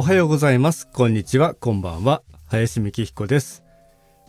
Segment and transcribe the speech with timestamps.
[0.00, 0.88] おはようございます。
[0.88, 1.52] こんにちは。
[1.52, 2.22] こんばんは。
[2.48, 3.62] 林美希彦です。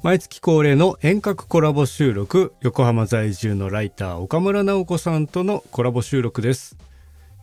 [0.04, 6.76] 毎月恒例の遠隔コラボ収録、横浜在住のライター岡村直子さんとのコラボ収録です。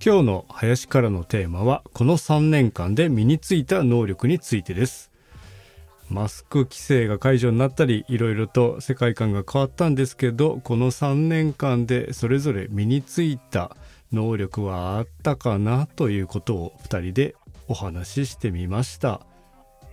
[0.05, 5.11] 今日の林からのテーマは、この3年間で身についた能力についてです。
[6.11, 13.75] マスク規制が解除になったり、いろいろと世界観が変わったんですけど、この3年間でそれぞれ身についた
[14.13, 17.35] 能力はあったかなということを2人で
[17.69, 19.21] お話ししてみました。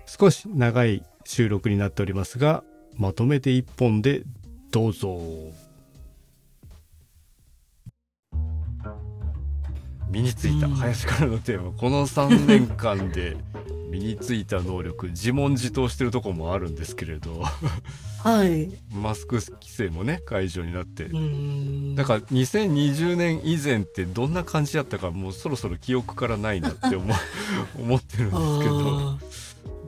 [0.06, 2.64] 少し長い収録になっておりますが
[2.98, 4.24] まとめて一本で
[4.72, 5.20] どうぞ。
[10.10, 13.36] 身についた林からのテーマこの3年間で
[13.96, 17.44] 身についた能力自問自答してるとこもあるんですけれど
[18.26, 18.72] はい。
[18.92, 21.04] マスク規制もね解除になって。
[21.04, 27.16] だから2020年以前ってどんな感じだったかもうそろそろ記憶からないなって思う
[27.80, 29.18] 思ってるんですけどあ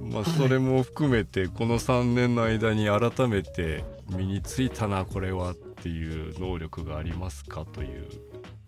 [0.02, 8.08] まあはいそれも含めてこの3年の間に改めて身についたなこれはっていう能力がありますかという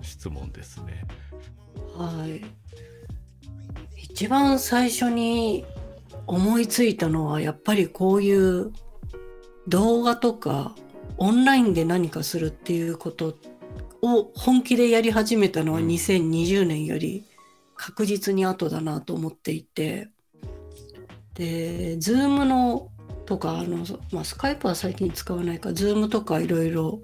[0.01, 1.05] 質問ですね。
[1.95, 2.41] ーはい。
[4.09, 5.65] 一番最初に
[6.27, 8.71] 思いついたのはやっぱりこういう
[9.67, 10.75] 動画とか
[11.17, 13.35] オンラインで何かするっていうこと
[14.01, 15.87] を本気でやり始めたのはうん。
[15.87, 17.25] 2020年より
[17.75, 20.09] 確実に後だなと思っていて。
[21.33, 22.89] で Zoom の
[23.25, 25.69] とかあの、まあ、スカイプは最近使わないか。
[25.69, 26.99] Zoom とかいろいろ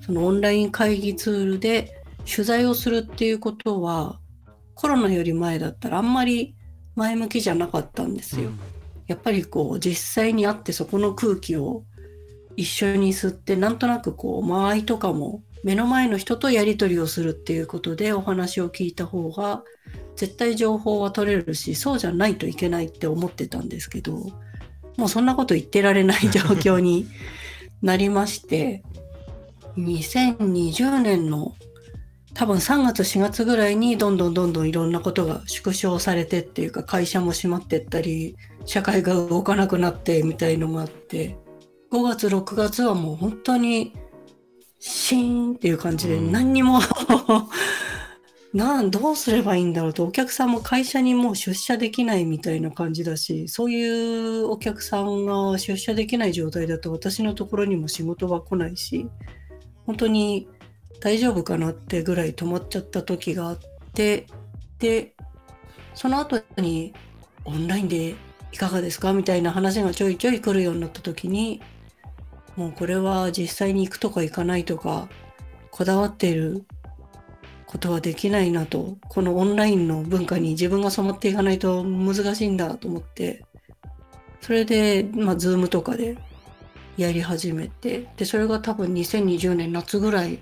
[0.00, 4.18] そのオンライン会議ツールで取材をするっていうことは
[4.82, 6.56] コロナより前だったらあんまり
[6.96, 8.50] 前向きじゃなかったんですよ。
[9.06, 11.84] やっぱりこう実際に会ってそこの空気を
[12.56, 19.62] 一緒に吸ってなんとなくこう間合いとかも目の前の人とやり取りをするっていうことでお話を聞いた方が
[20.16, 24.16] 絶対情報は取れるしそうじゃないといけないって思ってたんですけど
[24.96, 27.06] もうそんなこと言ってられない状況に
[27.82, 28.82] なりまして
[29.78, 31.54] 2020年の
[32.34, 41.36] 多分3月4月ぐらいにどんどんどんどんいろんなことが縮小されてっていうか会社も閉まってったり社会が動かなくなってみたいのがあって
[41.90, 43.92] 5月6月はもう本当に
[44.78, 46.32] シーンっていう感じでうん。
[46.32, 46.80] 何にも、
[48.52, 59.06] なんどうすればいいんだろうとお客さんも会社にもう出社できないみたいな感じだしそういうお客さんが出社できない状態だと私のところにも仕事は来ないし
[59.86, 60.48] 本当に
[61.02, 63.58] 大丈夫かなってぐらい止まっちゃった時があっ
[63.92, 64.28] て
[64.78, 65.14] で
[65.94, 66.94] その後に
[67.44, 68.14] オンラインで
[68.52, 71.60] いかがですかみたいな話がちょいちょい来るようになった時に
[72.54, 75.08] もうこれは実際に行くとか行かないとか
[75.72, 76.64] こだわっている
[77.66, 83.44] ことはできないなとこのオンラインの文化に自分が染まっていかないと難しいんだと思って
[84.40, 86.16] それでまあ Zoom とかで
[86.96, 90.38] やり始めてでそれが多分2020年夏ぐらい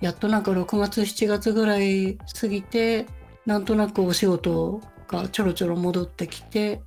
[0.00, 3.06] やっとなんか6月7月ぐらい過ぎて
[3.46, 6.80] なんとなくお仕事がちょろちょろ戻ってきて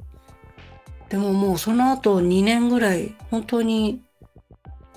[1.10, 4.02] でももうその後2年ぐらい本当に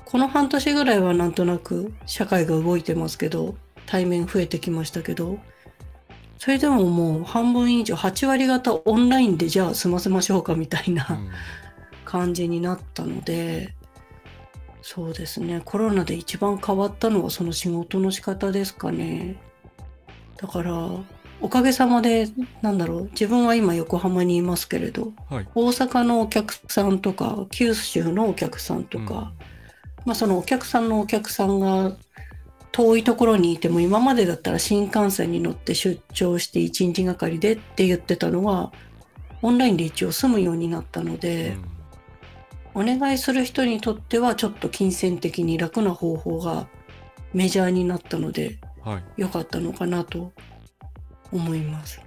[0.05, 3.55] この半年ぐらいはなんとなく社会が動いてますけど
[3.87, 5.39] 対面増えてきましたけど
[6.39, 11.31] それでももう半分以上8割方オンラインでじゃあ済ませましょうかみたいな、うん。
[12.12, 13.75] 感じになったので
[14.82, 15.62] そうですね。
[15.65, 19.37] コロナで一番変わったのはその仕事の仕方ですかね。
[20.37, 20.91] だから
[21.41, 22.28] おかげさまで
[22.62, 25.48] なんだろう自分は今横浜にいますけれどはい。
[25.54, 29.32] 大阪のお客さんとか九州のお客さんとか、
[30.04, 31.97] まあそのお客さんのお客さんが
[32.72, 38.72] 遠いところにいても今までだったら新幹線に乗って出張して1日がかりでって言ってたのが
[39.42, 41.56] オンラインで一応済むようになったので、
[42.75, 46.66] お願いする人にとってはちょっと金銭的に楽な方法が
[47.33, 50.33] メジャーになったのでうんはい良かったのかなと
[51.31, 52.00] 思います。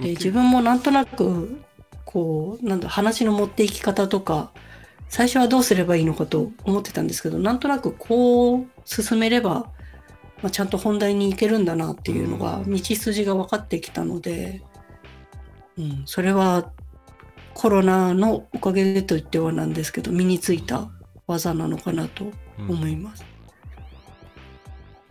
[0.00, 1.60] でうん自分もなんとなく
[2.04, 4.52] こうなんだ話の持っていき方とか
[5.08, 9.72] 最初はどうすればいいのかと思ってたんですけどなんとなくこう進めれば、
[10.40, 14.62] まあ、ちゃんと本題に行けるんだなっていうのがうん道筋が分かってきたので、
[15.76, 16.70] うん、それは
[17.54, 20.88] コロナのおかげでと言ってはなんですけど身についた
[21.26, 22.24] 技なのかなと
[22.58, 23.24] うん思います。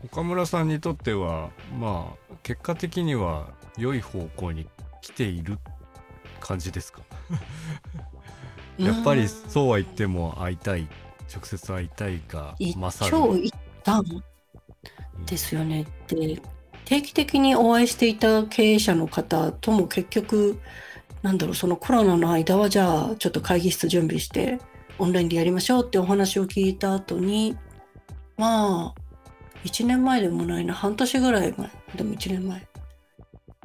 [0.06, 1.50] 岡村さんにとっては
[1.80, 3.48] まあ結果的には
[3.78, 4.68] 良い方向に
[5.02, 5.60] 来ている
[6.40, 7.02] 感じですか？
[8.78, 10.88] やっぱりそうは言っても会いたい
[11.34, 13.54] 直接会いたいが一勝長る一
[13.84, 14.04] 短
[15.26, 15.86] ですよね。
[16.08, 16.42] で
[16.86, 20.60] 定期的にお会いしていた経営者の方とも結局
[21.22, 24.60] なんだろうそのコロナの間はじゃあちょっと会議室準備して
[24.98, 27.58] オンラインでやりましょうってお話を聞いた後に
[28.38, 29.00] まあ
[29.66, 32.70] 1年前でもないな半年ぐらい前でも1年前。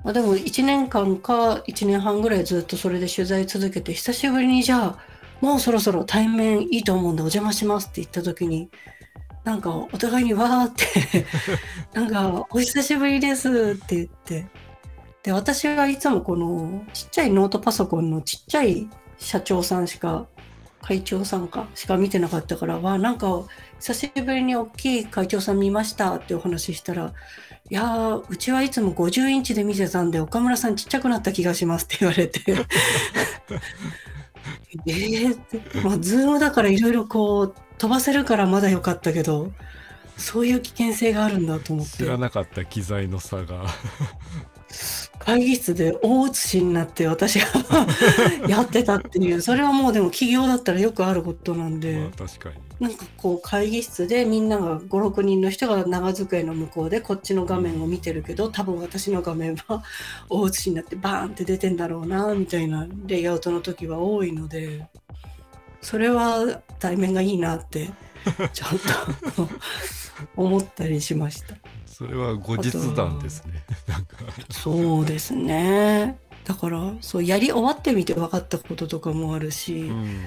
[0.03, 4.99] まあ、でも1年間か1年半ぐらいずっとそれで取材続けて久しぶりにじゃあ
[5.41, 8.69] もうそろそろ対面いいと思うんでお邪魔しますって言った時に
[9.45, 11.27] なんかお互いにわーって
[11.99, 14.47] なんかお久しぶりですって言って
[15.25, 18.89] で私はいつもこのちっちゃいノートパソコンのちっちゃい
[19.19, 20.27] 社長さんしか
[20.83, 23.45] 会長さんかしか見てなかったからわなんか
[23.81, 27.15] 久しぶりに大きい会長さん見ましたってお話ししたら
[27.71, 32.43] いやーうちはいつも50インチで見てたんで岡村さんちっちゃくなった気がしますって言われて。
[34.87, 39.53] えーまあズームだからいろいろこう飛ばせるからまだ良かったけど
[40.19, 41.99] そういう危険性があるんだと思って。
[41.99, 43.65] 知らなかった機材の差が
[45.25, 47.47] 会議室で大写しになって私が
[48.47, 52.57] やってたっていうそれはもうでも企業だったらよくあることなんで、まあ確かに。
[52.81, 59.85] なんかこう会議室でみんなが56人の人が長机の向こうでこっちの画面を見てるけど多分私の画面は
[60.29, 64.89] 大写しになってバーンって出てんだろうなみたいなレイアウトの時は多いので
[65.81, 67.91] それは対面がいいなって
[68.53, 68.71] ちょっ
[69.37, 69.49] と
[70.37, 71.55] 思ったりしました。
[71.95, 73.65] それは後日談ですね。
[74.51, 76.19] そうですね。
[76.45, 80.21] だからそうやり終わってみて分かったこととかもあるし、うん。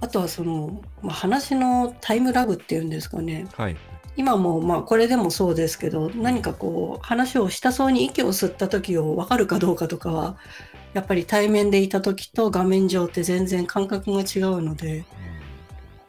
[0.00, 3.46] あとはその、まあ、話のタイムラグっていうんですかね。
[3.56, 3.76] はい。
[4.16, 10.36] 今もまあこれでもそうですけど何かこう話をしたそうに息を吸った時を分かるかどうかとかは
[10.92, 15.04] やっぱり対面でいた時と画面上って全然感覚が違うので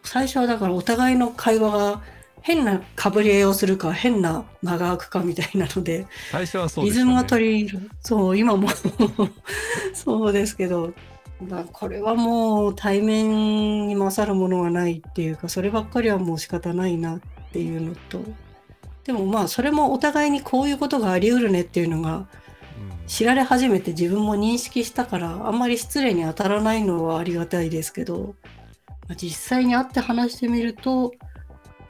[0.03, 2.01] 最初はだからお互いの会話が
[2.43, 6.91] 変なかぶり合いをするか変な間が空くかみたいなので最初はそうね。
[6.91, 7.89] リズムが取り入る。
[8.01, 8.67] そう今も。
[9.95, 10.93] そうですけど
[11.41, 17.21] だこれはもう対面に勝るものはないっていうかそればっかりはもう仕方ないなっ
[17.53, 18.21] ていうのと。
[19.05, 22.25] でもまあそれもお互いにこういうことがあり得るねっていうのがうん。
[23.07, 28.35] 知られ始めて自分も認識したからあんまり失礼に当たらないのはありがたいですけど、
[29.07, 31.13] まあ実際に会って話してみると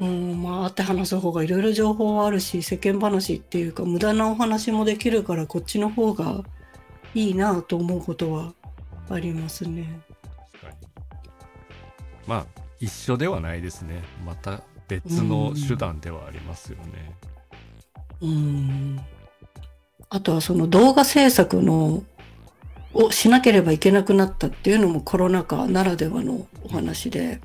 [0.03, 6.43] うんまあ会って話す方がいろいろ情報はあるし世間話っていうか無駄なお話もできるからこっちの方が
[7.15, 8.53] いいなと思うことは
[9.09, 10.01] ありますね。
[12.27, 12.45] まあ
[12.79, 14.03] 一緒ではないですね。
[14.25, 17.15] また別の手段ではありますよね。
[18.21, 18.99] うん。
[20.09, 22.03] あとはその動画制作の
[22.93, 27.39] をしなければいけなくなったっていうのもコロナ禍ならではのお話で。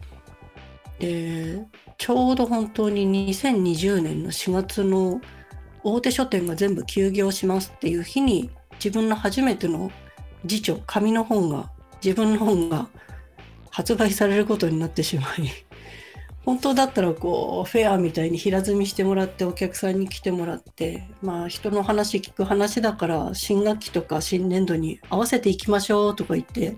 [0.99, 1.65] で
[1.99, 5.21] ちょうど本当に2020年の4月の
[5.83, 8.51] 大手書店が全部休業しますっていう日に
[8.83, 9.91] 自分の初めての
[10.45, 11.71] 辞書紙の本が
[12.03, 12.89] 自分の本が
[13.71, 15.51] 発売されることになってしまい
[16.47, 26.77] 本当だったらこうフェアみたいに平積みしてもらってお客さんに来てもらってまあ人の話聞く話だから新学期とか新年度に合わせていきましょうとか言って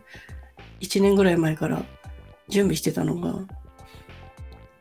[0.80, 1.84] 1年ぐらい前から
[2.48, 3.59] 準備してたのが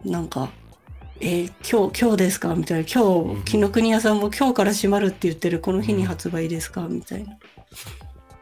[0.05, 0.49] なんか
[1.21, 7.37] 「えー今日今日ですか?」みたいな「今日紀ノ国屋さんも今日から閉まるって言ってるこの日に発売ですか?」みたいな。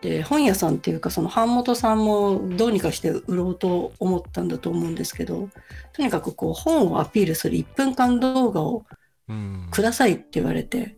[0.01, 5.49] で本屋さんっていうかその版元さんもどうにかして売ろうと思ったんだと思うんですけど
[5.93, 8.85] とにかくこう本をアピールする1分間動画を
[9.27, 10.95] うんくださいって言われて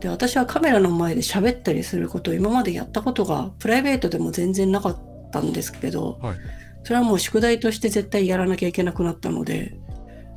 [0.00, 4.96] で私はカメラの前で喋ったりすることを今までやったことがプライベートでも全然なかっ
[5.30, 6.36] たんですけどはい
[6.84, 9.78] それはもう宿題として絶対やらなきゃいけなくなったので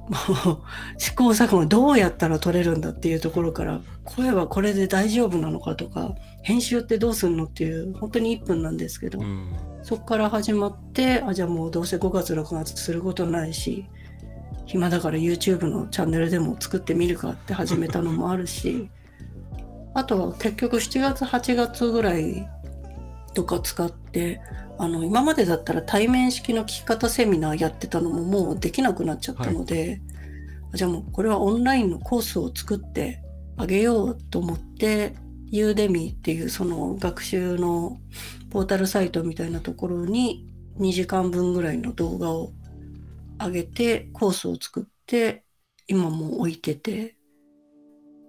[0.09, 0.57] もう
[0.97, 9.47] 試行錯誤どうやったら撮れるんだっていうところから声はこれで大丈夫なのかとか編集ってどうすんのっていう本当に1分なんですけど、うん。
[9.81, 13.85] そこから始まってあじゃあもうどうせ5月6月することないし
[14.65, 18.89] 暇だから YouTube のチャンネルでも作ってみるかって始めたのもあるし
[19.93, 22.47] あとは結局7月8月ぐらい
[23.35, 24.41] とか使って
[24.79, 30.01] あの今までだったら対面式の聞き方セミナーやってたのももうできなくなっちゃったので、
[30.73, 33.21] あじゃあもうこれはオンラインのコースを作って
[33.57, 35.13] あげようと思って
[35.51, 37.99] ユーデミーっていうその学習の
[38.49, 40.47] ポータルサイトみたいなところに
[40.79, 42.51] 2時間分ぐらいの動画を
[43.39, 45.43] 上げてコースを作って
[45.87, 47.15] 今もう置いてて。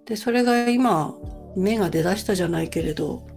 [0.05, 1.13] でそれが今
[1.57, 3.27] 芽が出だしたじゃないけれど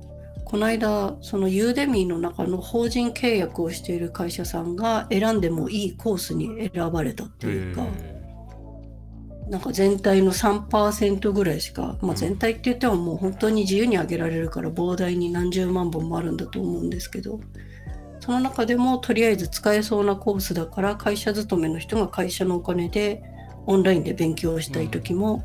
[0.50, 8.20] この間そのユーデミーの中の法人契約をしている会社さんが選んでもいいコースに選ばれたっていうか、え
[9.48, 17.38] なんか全体の3%ぐらいしか、まあ、全体って言ってももう本当に自由に上げられるから膨大に何十万本もあるんだと思うんですけど
[18.18, 23.22] その中でもとりあえず使えそうなコースだから会社勤めの人が会社のお金で
[23.66, 25.44] オンラインで勉強したい時も、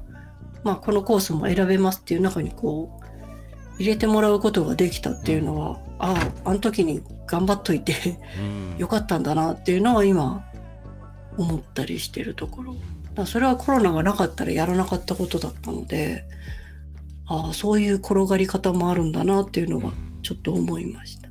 [0.64, 3.05] まあ、このコースも選べますっていう中にこう
[3.78, 6.14] 入れてもらうことができたっていうのは、あ
[6.46, 10.46] ああの時に頑張っといてうんよかったんだなっていうのは今
[11.38, 12.76] 思ったりしてるところ。
[13.14, 16.26] だそれはコロナがなかったらやらなかったことだったので、
[17.28, 21.30] ああ、そういう転がり方もあるんだなっていうのはちょっと思いました。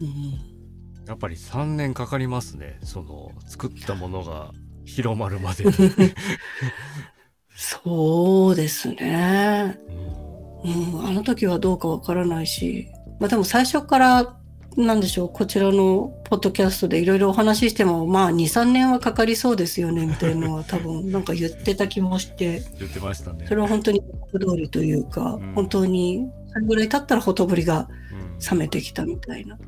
[0.00, 4.50] うん、やっぱり3年かかりますねその作ったものが
[4.84, 5.72] 広まるまでに、
[7.56, 9.78] そうですね。
[10.20, 12.88] うんうん、あの時はどうかわからないし、
[13.20, 14.36] まあでも最初から、
[14.76, 23.46] なんでしょう、こちらのポッドキャストでいろいろお話ししても、まあ2、3年はかかりそうですよね、みたいなのは 多分なんか言ってた気もして、言ってましたね。
[23.48, 25.52] それは本当に通りというか、うん。
[25.54, 28.58] 本当にそれぐらい経ったらほとぼりがうん。
[28.58, 29.58] 冷めてきたみたいな。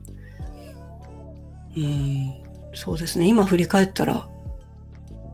[1.76, 2.34] うん、
[2.74, 3.26] そうですね。
[3.26, 4.28] 今振り返ったら、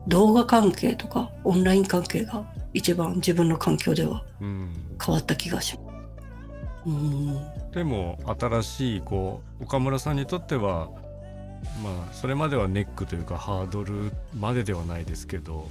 [0.07, 4.69] 動画関係とかオンライン関係が一番自分の環境ではうん。
[5.03, 5.95] 変わった気がします。
[6.85, 10.91] うん、でも新しいこう岡村さんにとっては
[11.81, 15.67] まあそれまではネックというかハードルまでではないですけど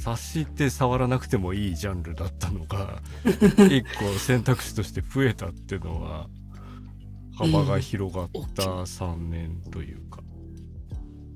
[0.00, 3.00] 察して触らなくてもいいジャンルだったのが
[3.70, 6.28] 一個選択肢として増えたっていうのは
[7.34, 10.18] 幅が広がった3年というか、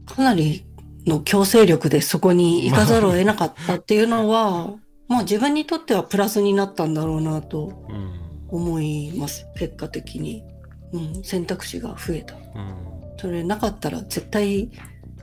[0.04, 0.66] かなり
[1.06, 4.72] の強制力でそこに行かざるを得なかったっていうのは、
[5.08, 9.46] まあ自分にとってはプラスになったんだろうなとうん思います。
[9.56, 10.44] 結果的に。
[10.92, 12.36] うん、選択肢が増えた。
[12.36, 14.70] うんそれなかったら絶対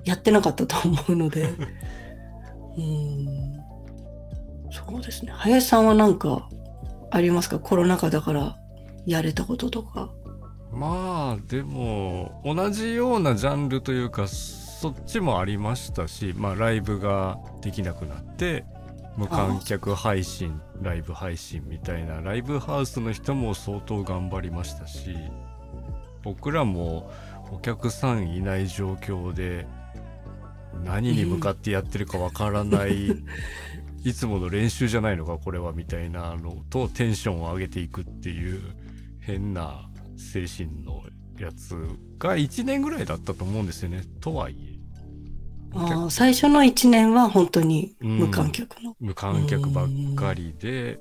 [0.05, 1.49] やってなかったと思うので。
[2.77, 3.25] うん。
[4.71, 5.31] そうですね。
[5.35, 6.47] 林さんは何か
[7.11, 7.59] ありますか？
[7.59, 8.57] コロナ禍だから
[9.05, 10.09] やれたこととか。
[10.71, 14.27] まあでも同じようなジャンルというか
[14.81, 18.65] そっちもありましたし、まあ、ライブができなくなって
[19.15, 25.15] 無観客配信ライブ配信みたいなライブハウスの人も相当頑張りましたし
[26.23, 27.11] 僕らも
[27.51, 29.67] お客さんいない状況で
[30.83, 33.11] 何に向かってやってるかわからない、
[34.03, 38.61] いつもの練習じゃないのかこれはみたいなのとテンションを上げていくっていう
[39.19, 41.03] 変な精神の
[41.37, 41.75] やつ
[42.17, 44.03] が1年ぐらいだったと思うんですよね。
[44.21, 44.70] とはいえ
[46.09, 48.95] 最初の1年は本当に無観客の。
[48.99, 50.99] 無観客ばっかりで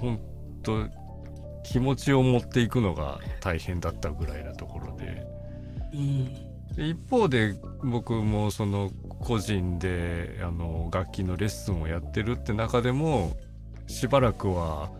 [0.00, 0.20] 本
[0.62, 0.86] 当
[1.64, 5.26] 気持ちを持っていくのが大変だったぐらいなところで。
[5.92, 6.34] うん。
[6.76, 13.36] で一方で僕もその個人であの楽器のレッスンをやってるって中でも
[13.86, 14.90] しばらくは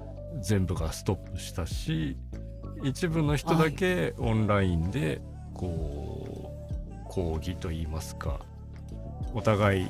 [0.41, 2.17] 全部がストップしたし
[2.83, 5.21] 一部の人だけオンラインで
[5.53, 6.34] こう
[7.15, 8.41] 講義といいますか
[9.35, 9.89] お互い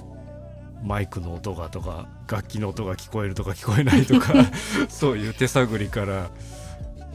[0.82, 4.34] マイクの音がとか楽器の音が聞こえるとか聞こえないとか
[4.90, 6.30] そういう手探りから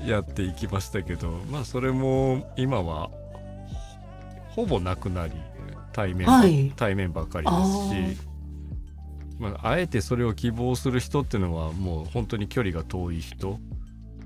[0.04, 3.12] やっていきましたけどまあそれも今は
[4.56, 5.34] ほぼなくなり
[5.94, 7.52] 対面ば、はい対面ばっかりで
[8.16, 8.30] すし
[9.38, 13.58] まあ、あえてそれを希望する人っていうのはもう本当に距離が遠い人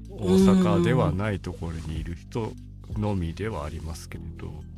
[0.09, 2.51] 大阪ではないところにいる人
[2.97, 4.73] のみではありますけれど。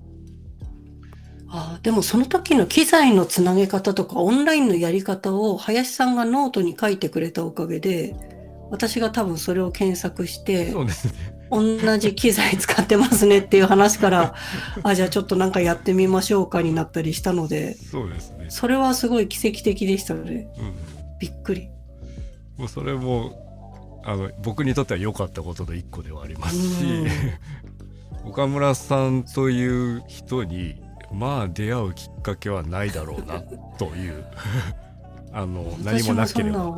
[1.55, 8.15] ああでもその時の機材のつなげ方とかオンラインのやり方を林さんがノートに書いてくれたおかげで
[8.69, 10.85] 私が多分それを検索してね。
[11.51, 14.35] 同じ機材使ってますねっていう話から
[14.81, 18.47] あじゃあちょっとなんかやってみましょうかになったりしたのでそうですね。
[18.49, 20.73] それはすごい奇跡的でしたのでうん。
[21.19, 21.69] びっくり。
[22.57, 27.05] もうそれもあの僕にとっては良かったことの一個ではありますし、
[28.23, 30.81] 岡村さんという人に
[31.15, 33.41] まあ出会うきっかけはないだろうな
[33.77, 34.25] という
[35.31, 36.77] あの何もなければ。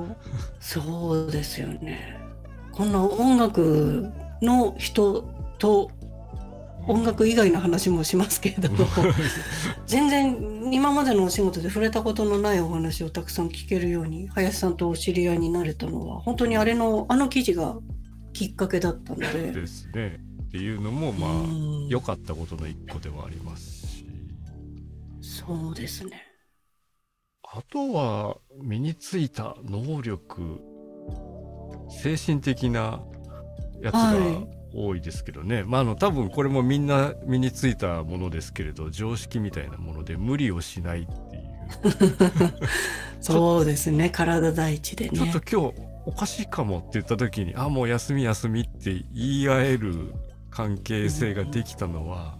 [0.59, 2.19] そうですよね。
[2.71, 5.23] こんな音楽の人
[5.57, 5.89] と
[6.87, 8.85] 音楽以外の話もしますけれども
[9.87, 17.77] 全然今までのお仕事で触れたことのないお話をたくさん聞けるように林さんとお知り合いになれたのは本当にあれのあの記事が
[18.31, 19.51] きっかけだったので。
[19.51, 20.19] ですね。
[20.47, 23.66] っていうのもまあうん良かったことの一個ではありますし
[25.47, 26.23] そうですね。
[27.43, 30.59] あとは身についた能力
[31.89, 33.01] 精神的な
[33.81, 34.57] やつがはい。
[34.73, 41.57] 多いですけどね、まああの多分これもみんな身についたものですけれど常識みたいなもので無理をしないっていう。
[43.21, 44.09] そうですね。
[44.09, 45.17] 体第一でね。
[45.17, 50.13] ちょっと今日おかしいかもって言った時にあもう休み休みって言い合える
[50.51, 52.37] 関係性ができたのは、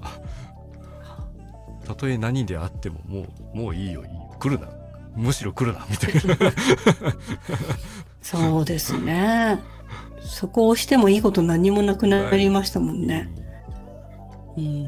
[1.87, 4.35] たとえ何であってももうもういいよいいよ。
[4.39, 4.67] 来るな。
[5.15, 6.51] むしろ来るなみたいな。
[8.21, 9.57] そうですね。
[10.19, 13.29] そこを押してもいいこと何もなくなりましたもんね、
[14.57, 14.83] うん。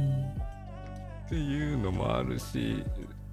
[1.25, 2.83] っていうのもあるし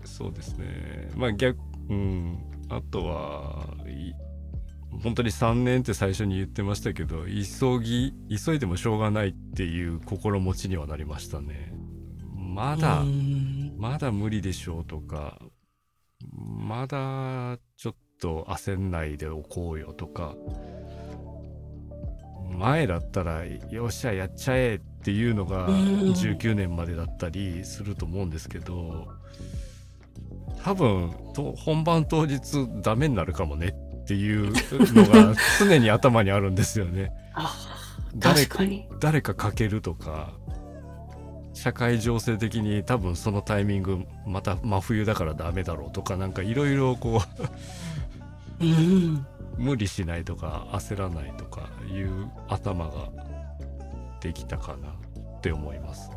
[0.05, 1.11] そうですね。
[1.17, 1.59] まあ逆
[1.89, 2.39] うん。
[2.69, 4.15] あとはい
[5.03, 11.73] 本当に3年って最初に言ってましたけど急ぎ急いでもしょうがないっていう心持ちにはなりましたね。
[12.37, 15.39] まだうんまだ無理でしょうとか
[16.33, 20.35] まだちょっと焦んないでおこうよとか
[22.51, 25.75] 前だったらよっしゃやっちゃえっていうのがうん
[26.13, 29.09] 19年までだったりすると思うんですけど
[30.65, 34.53] 多分と本番当日ダメになるかもねっていう
[34.95, 37.13] のが 常に頭にあるんですよね。
[37.35, 37.55] あ
[38.15, 40.33] 誰確かに誰かかけるとか
[41.57, 47.23] 社会情勢的に多分そのタイミングまた真冬だからダメだろうとかなんかいろいろこ
[48.61, 48.65] う
[49.57, 53.09] 無理しないとか焦らないとかいう頭が
[54.21, 56.11] できたかなって思います。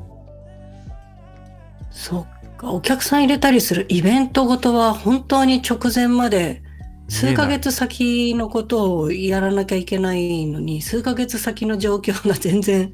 [1.89, 6.62] そっかお客さん入れたりするイベントごとは本当に直前まで
[7.08, 12.93] 数ヶ月先のことをやらなきゃいけないのに数ヶ月先の状況が全然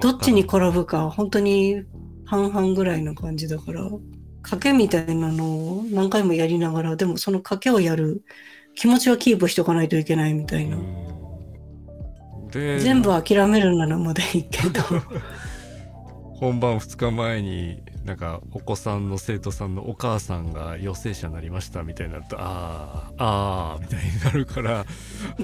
[0.00, 1.82] どっちに転ぶか本当に
[2.24, 3.88] 半々ぐらいの感じだから
[4.42, 5.44] 賭けみたいなの
[5.78, 8.22] を何回もやりながらでもその賭けをやる
[8.74, 10.76] 気持ちはキープしとかないといけないみたいな。
[10.76, 11.08] うん
[12.50, 14.80] で全部諦めるならまだいいけど。
[16.36, 24.86] 本番2日前になんかお子さんの生徒さんのお母さんが陽性者になりましたみたいになるとあーあーみたいになるから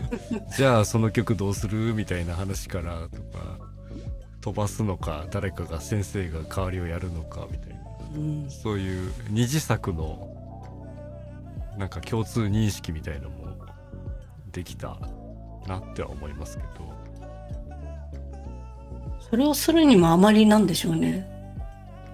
[0.57, 1.93] じゃあその曲どうする？
[1.95, 3.59] みたいな話からとか
[4.45, 7.81] 飛ばすのか誰かが先生が代わりをやるのかみたいな
[8.15, 10.29] うんそういう二次作の
[11.79, 13.57] なんか共通認識みたいのも
[14.53, 14.99] できた
[15.67, 16.95] なっては思いますけど。
[19.31, 21.27] それをするにもあまりなんでしょうね。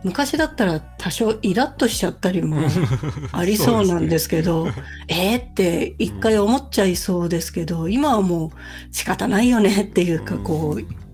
[0.04, 2.60] 昔だったら多少イラッとしちゃったりも
[3.32, 4.68] ありそうなんですけど、
[5.08, 8.50] えーって一回思っちゃいそうですけど、今はもう
[8.92, 11.09] 仕方ないよねっていうか、こう、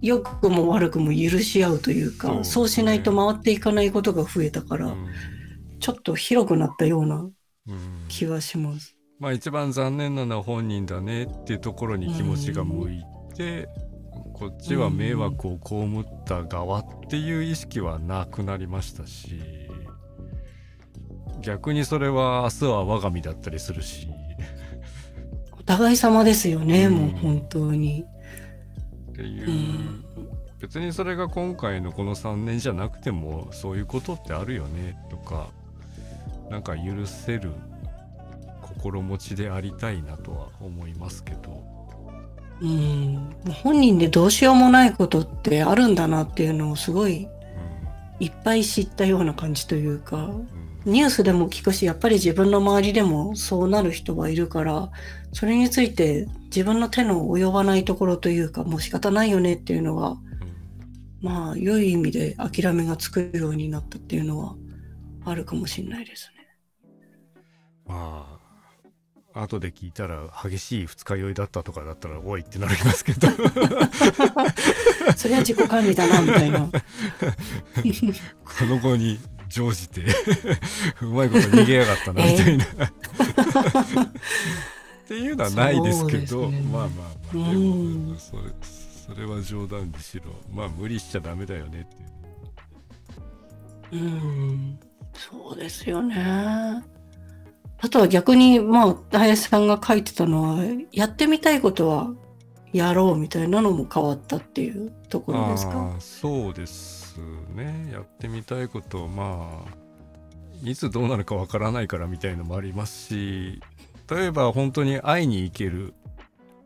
[0.00, 5.06] 良くも悪くも許し合うというか、そうそうしないと回っていかないことが増えたから、うん。
[5.80, 8.04] ちょっと広くなったようなうん。
[8.08, 8.96] 気はします。
[9.18, 13.02] まあ一番残念なのは本人だねっていうところに気持ちが向い
[13.36, 13.68] て、
[14.40, 19.38] こっちは迷惑を被った側っていう意識はなくなりましたし
[21.42, 24.08] 逆にそれは明日は我が身だったりするし。
[25.52, 26.94] お互い様ですよね、うん。
[26.94, 28.06] もう本当に。
[29.20, 30.04] っていう、うん
[30.60, 35.48] 別にそれが今回のこの3年じゃなくてもそういうことってあるよねとか
[36.50, 37.50] なんか許せる
[38.60, 41.64] 心持ちでありたいなとは思いますけど。
[42.60, 47.26] うん、本人でどうしようもないことってあるんだなっていうのをすごい
[48.18, 50.46] いっぱい知ったような感じというかうん。
[50.84, 54.90] ニュースでも聞くしやっぱり自分の周りでもそうなる人はいるから
[55.32, 60.16] それについて自分の手の及ばないところというかもう仕方ないよねっていうのが
[61.22, 64.56] まあ良い意味で諦めがつくようになったっていうのは
[65.24, 66.46] あるかもしれないですね。
[67.86, 68.26] ま
[69.34, 73.28] あ後で聞いたら激しい二日酔いだったとかだったらおいってなりますけど
[75.16, 76.60] それは自己管理だなみたいな。
[76.66, 76.72] こ
[78.64, 80.04] の後に乗じて
[81.00, 82.66] うまいこと逃げやがったなみたいな、
[85.10, 86.60] っていうのはないですけどね。
[86.60, 90.26] まあまあまあでうんもそれそれは冗談にしろ。
[90.52, 91.84] まあ無理しちゃダメだよねっ
[93.90, 94.04] ていう。
[94.04, 94.78] うん、
[95.12, 96.84] そうですよね。
[97.82, 100.58] あとは逆に、まあ、林さんが書いてたのは、
[100.92, 102.12] やってみたいことは
[102.72, 105.92] やろうみたいなのも変わったっていうところですか？
[105.98, 107.18] そうです
[107.52, 107.90] ね。
[107.92, 109.70] やってみたいことまあ
[110.62, 113.60] いつどうなるかわからないからみたいのもありますし
[114.10, 115.94] 例えば本当に会いに行ける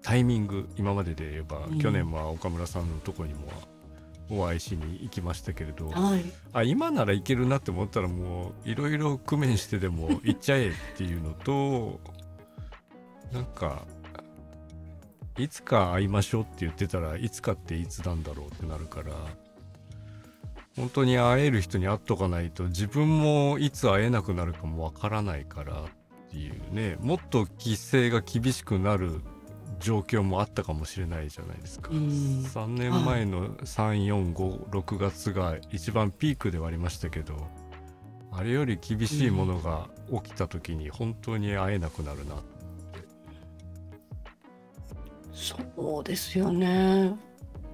[0.02, 3.40] タイミング今までで言えば、うん去年は岡村さんのとこにも
[4.30, 6.24] お会いしに行きましたけれどはい。
[6.52, 12.00] あ今ならいけるなって思ったらもういろいろ工面してでも 行っちゃえっていうのと
[13.32, 13.84] なんか
[15.36, 19.12] いつか会いましょうって言ってたらいつかっていつなんだろうってなるから
[20.76, 25.84] 本当に会える人に会っとかないと自分もいつ会えなくなるかもわからないからっ
[26.34, 29.20] ていうねもっと規制が厳しくなる
[29.78, 31.98] 状況もあったかもしれないじゃないですか、うん。
[31.98, 37.36] 3年前の3456月が一番ピークではありましたけど
[38.32, 39.88] あれより厳しいものが
[40.22, 42.34] 起きた時に本当に会えなくなるな、
[45.32, 47.14] そうですよね。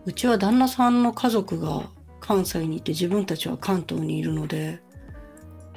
[0.04, 1.88] うちは旦那さんの家族が
[2.20, 4.80] 関西にいて自分たちは関東にいるので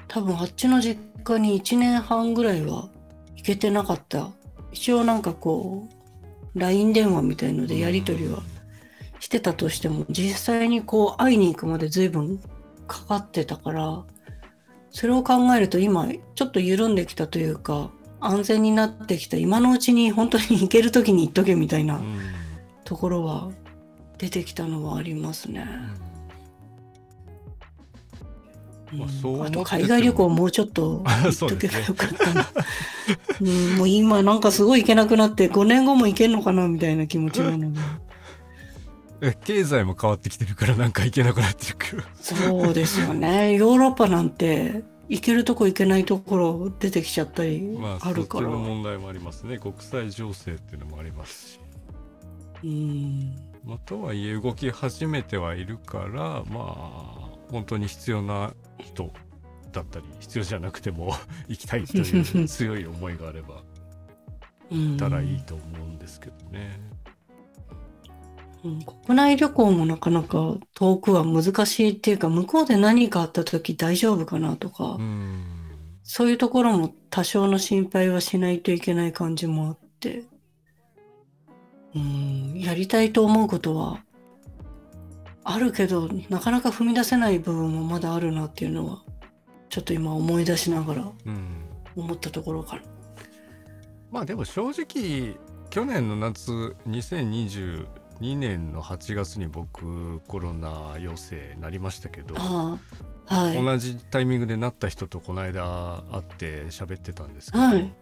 [0.10, 2.90] 多分あっちの実家に1年半ぐらいは
[3.36, 4.30] 行けてなかった。
[4.72, 5.88] 一応なんかこ
[6.56, 8.42] う LINE 電話みたいのでやり取りは
[9.20, 12.40] してたとしても実際にこう会いに行くまで随分
[12.88, 14.04] かかってたから
[14.90, 19.38] それを考えると今ちょっと緩んできたというか安全になってきた。
[19.38, 22.20] 今のうちに本当に行ける時に行っとけみたいなうん。
[22.84, 23.50] ところは
[24.18, 25.66] 出てきたのはありますね。
[28.98, 32.48] まあそうあと海外旅行もうちょっと 行っとけばよかったな。
[33.42, 37.80] うん、もう今なんかすごい行けなくなって5年後も行けんのかなみたいな気持ちなので。
[39.22, 43.56] え経済も変わってきてるからなんか行けなくなってるけどそうですよね。
[43.56, 48.48] ヨーロッパなんて行けるとこ行けないところ出てきちゃったりまあそっちあるから。
[48.50, 51.60] の問題もありますね国際情勢っていうのもありますし、
[52.64, 59.12] うんまあ、とはいえ動き始めてはいるからまあ本当に必要な人
[59.72, 61.14] だったり 必要じゃなくても
[61.48, 63.64] 行きたいという強い思いがあれば
[64.72, 64.90] うん。
[64.90, 66.80] 行ったらいいと思うんですけどね。
[68.64, 68.82] うん。
[68.82, 75.44] 国内旅行もなかなか遠くは難しいっていうか向こうで何かあった時大丈夫かなとか、うん。
[76.04, 80.26] そういうところも多少の心配はしないといけない感じもあって
[81.96, 82.60] うん。
[82.60, 84.04] やりたいと思うことは
[85.44, 89.04] あるけどなかなか踏み出せない部分もまだあるなっていうのは
[89.70, 91.66] ちょっと今思い出しながらうん。
[91.96, 92.82] 思ったところから。
[94.12, 95.36] まあでも正直
[95.70, 97.86] 去年の夏2022
[98.38, 102.80] 年の8月に僕コロナ陽性になりましたけどは
[103.54, 103.64] い。
[103.64, 107.94] 同じタイミングでなった人とこの間会って喋ってたんですけど、はい。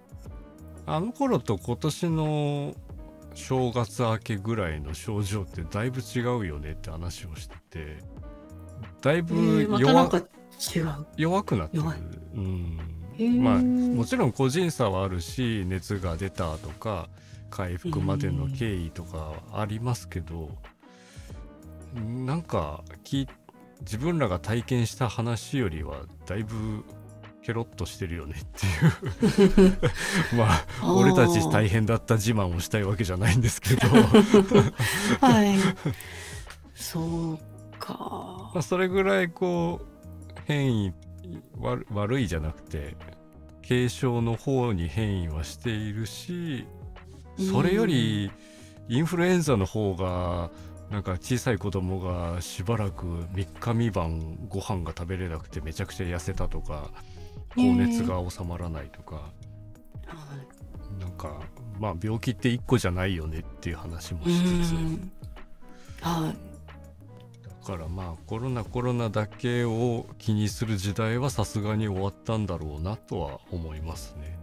[0.86, 2.76] あの頃と今年の
[3.34, 7.98] 正月明けぐらいの症状ってだいぶ違うよねって話をしてて
[9.02, 10.22] だいえぶ弱。
[11.18, 11.84] 弱くなってる。
[12.36, 12.80] うん
[13.44, 17.10] まあもちろん個人差はあるし熱が出たとか
[17.50, 20.50] 回復までの経緯とかありますけど
[21.94, 23.28] なんかき
[23.82, 26.84] 自分らが体験した話よりはだいぶ
[27.44, 29.78] ケロッとしてるよねっていう
[30.38, 30.52] ま
[30.82, 33.88] あ俺たち大変だった自慢をしたいわけじゃないんですけど
[35.22, 35.58] はい。
[36.76, 37.40] そう
[37.80, 37.94] か
[38.54, 38.62] まあ。
[38.62, 40.94] それぐらいこう変異
[41.60, 42.96] 悪悪いじゃなくて
[43.68, 46.66] 軽症の方に変異はしているし
[47.38, 48.32] それより
[48.90, 50.52] インフルエンザの方が
[50.90, 56.92] なんか小さい子供がしばらく3日3晩ご飯が食べれなくてめちゃくちゃ痩せたとか
[57.56, 59.24] 高熱が収まらないとかは
[61.00, 61.42] いなんか
[61.80, 65.12] まあ病気って1個じゃないよねっていう話もうしつつん
[66.02, 66.52] はい。
[67.62, 74.38] だからまあコロナコロナだけを気にする時代はさすがに終わったんだろうなとは思いますね。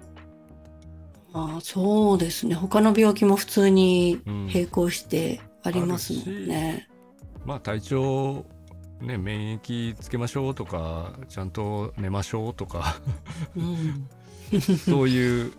[1.33, 2.55] ああそうですね。
[2.55, 6.89] 他の病気も普通にうん並行してありますもんね。
[7.45, 8.47] まあ体調
[9.01, 12.97] ね免疫つけましょうとかちゃんと寝ましょうとか
[13.57, 14.09] うん。
[14.79, 15.53] そういう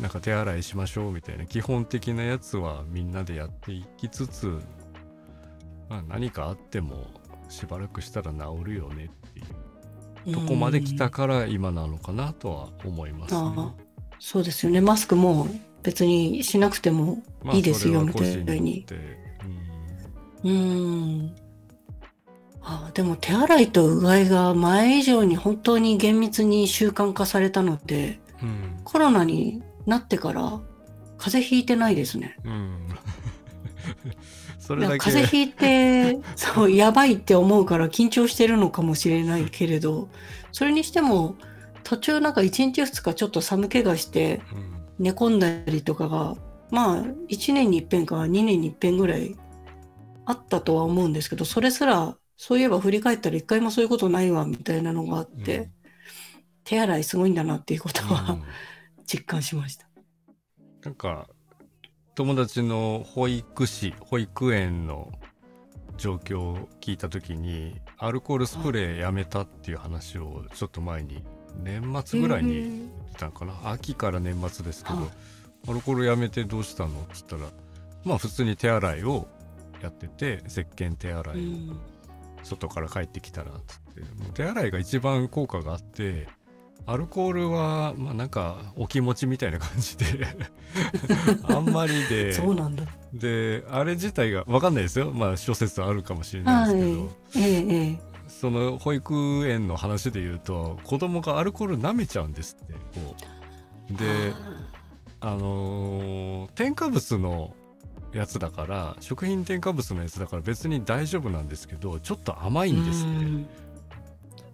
[0.00, 4.60] なんか手洗いしましょうみたいな基本的なやつはみんなでやっていきつつ、
[5.88, 7.08] まあ、何かあっても
[7.48, 9.30] しばらくしたら治るよねっ
[10.24, 13.40] ていうとこまで来たから今なのかなとは思いますね。
[13.40, 13.72] ああ
[14.20, 14.80] そうですよね。
[14.80, 15.48] マスクも
[15.82, 18.86] 別にしなくてもまあいいですよみたいに
[20.44, 21.41] うーん。
[22.92, 28.80] あでも手洗いとうがいが前以上に本当に厳密に習慣化されたので、うんうん。
[28.84, 30.60] コロナになってから
[31.18, 32.36] 風邪ひいてないですね。
[32.44, 32.88] うん。
[34.58, 34.98] それだけ。
[34.98, 40.08] 風邪ひいて、そう、やばいって思うから緊張してるのかもしれないけれど、
[40.52, 41.36] それにしても、
[41.84, 44.72] 途中なんか1日2日ちょっと寒気がしてうん。
[44.98, 46.36] 寝込んだりとかが、
[46.70, 49.36] まあ1年に一遍か2年に一遍ぐらい
[50.24, 55.72] あったとは思うんですけど、それすら、そういえば振り返ったら一回もそういうことないわみたいなのがあって、うん。
[56.64, 58.42] 手洗いすごいんだなっていうことは、うん。
[59.06, 59.88] 実感しました。
[60.82, 61.28] なんか
[62.14, 65.12] 友達の保育士保育園の
[65.96, 71.22] 状況を聞いた時にアルコールスプレーやめたっていう話をちょっと前に
[71.62, 75.08] 年末ぐらいに言ってたのかな、秋から年末ですけど、はい
[75.68, 77.02] アルコールやめてどうしたの？
[77.02, 77.42] っつったら
[78.04, 79.28] まあ普通に手洗いを
[79.80, 81.40] やってて石鹸手洗い、う
[81.72, 81.80] ん
[82.42, 84.02] 外から帰ってきたらっつって
[84.34, 86.26] 手洗いが一番効果があって
[86.86, 90.04] アルコールはまあなんかお気持ちみたいな感じで
[91.44, 92.84] あんまりでそうなんだ。
[93.12, 97.46] であれ自体が分かんないですよまあ諸説あるかもしれないはいですけど、。
[97.46, 98.12] ええええ。
[98.28, 103.14] その保育園の話で言うと子供がアルコール舐めちゃうんですってこ
[103.90, 104.32] うで
[105.20, 107.54] あのー添加物の
[108.12, 113.46] やつだから食品添加物のやつだから別に大丈夫なんですけどちょっと甘いんですね。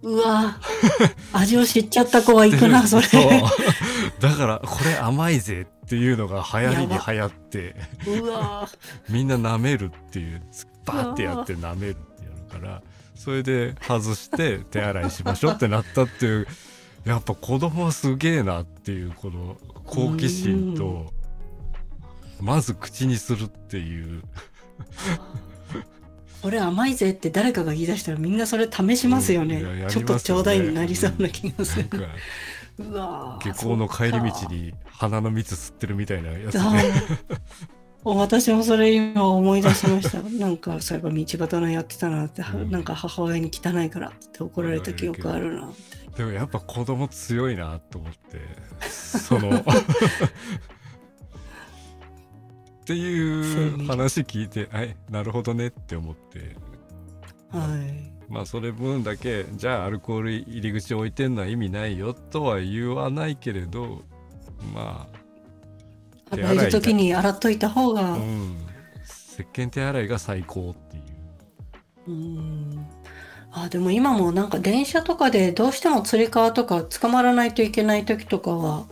[0.01, 0.57] うわ。
[1.33, 3.07] 味を知っちゃった子は行くな、それ。
[4.21, 7.75] だからこれ甘いぜっていうのが流行りに流行って。
[8.07, 8.69] うわ。
[9.09, 10.41] みんな舐めるっていう。
[10.89, 12.81] バーってやって舐めるってやるから
[13.15, 16.47] それで外して手洗いしましょうってなったっていう
[17.05, 21.13] やっぱ子供はすげえなっていうこの好奇心と
[22.39, 24.21] まず口にするっていう
[26.41, 29.61] これ甘いぜって誰かが言い出したらみんなそれ試しますよね。
[29.61, 31.89] うんねちょっとちょうだいになりそうな気がする。
[31.89, 32.07] なんか
[32.79, 36.81] うわ下校の帰り道に鼻の蜜吸ってるみたいなやつあね。
[36.81, 37.39] ー
[38.05, 40.21] 私もそれ今思い出しました。
[40.39, 45.69] なんかそういえば道端のやってたなって、うんなんか母親に汚いからって怒られた記憶あるな。
[46.15, 48.39] でもやっぱ子供強いなと思って
[48.89, 49.51] その
[52.89, 56.55] っていう話聞いてはいなるほどねって思って。
[57.55, 58.31] はい。
[58.31, 64.01] まあそれ分だけじゃあアルコール入り口置いてんのは意味ないよとは言わないけれど
[64.73, 65.07] ま
[66.31, 68.57] 手洗える時に洗っといた方あが、うん。
[69.03, 70.99] 石鹸手洗いが最高ってい
[72.07, 72.11] う。
[72.11, 72.87] うん。
[73.51, 78.87] あでも今もなんか電車とかでどうしてもつり革とか捕まらないといけない時とかは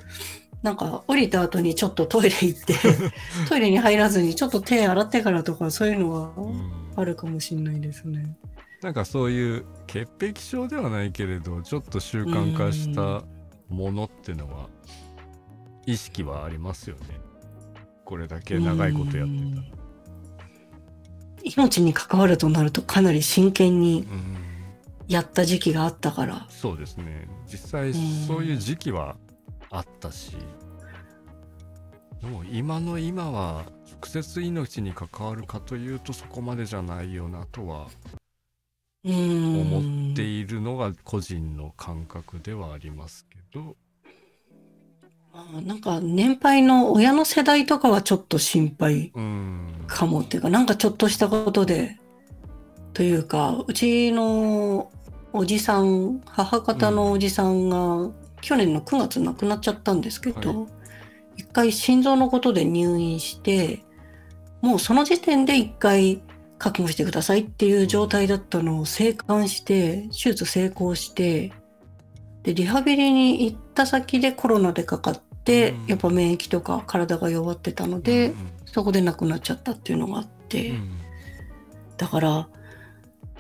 [0.64, 2.74] なんか降りた後にちょっとトイレ行って
[3.48, 8.36] トイレに入らずにちょっと手洗ってからとかそういうのはうんあるかもしれないですね。
[8.82, 13.24] なんかそういう潔癖症ではないけれどちょっと習慣化した
[13.70, 14.70] ものっていうのは
[15.86, 17.20] 意識はありますよね。
[18.04, 19.64] これだけ長いことやってたら。
[21.44, 24.38] 命に関わるとなるとかなり真剣にうん。
[25.08, 26.46] やった時期があったから。
[26.50, 27.28] そうですね。
[27.50, 29.16] 実際うんそういう時期は
[29.72, 30.38] あったし。
[32.22, 33.66] でも今の今は
[34.02, 37.88] 直接命に関わるかというとそこまでじゃないよなとは
[39.06, 43.76] うん思っているのが個人の感覚ではありますけど。
[45.34, 49.84] あなんか年配の親の世代とかはちょっと心配うん。
[49.86, 52.00] かもっていうかなんかちょっとしたことで
[52.94, 54.92] というかうちの
[55.34, 58.10] おじさん母方のおじさんが、
[58.42, 60.68] 去年の9月亡くなっちゃったんですけど、は
[61.36, 63.84] 一回心臓のことで入院して
[64.62, 66.22] もうその時点で一回
[66.58, 71.54] 覚悟してくださいっていう状態だったのを生還して手術成功して
[72.44, 75.86] でリハビリに行った先でコロナでかかって、うん。
[75.88, 78.36] やっぱ免疫とか体が弱ってたので、うん。
[78.66, 80.98] そこで亡くなっちゃったっていうのがあって、うん。
[81.98, 82.48] だから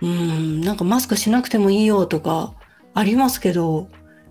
[0.01, 2.53] うんなんかマスクしなくてもいいよとか
[2.93, 3.87] ありますけど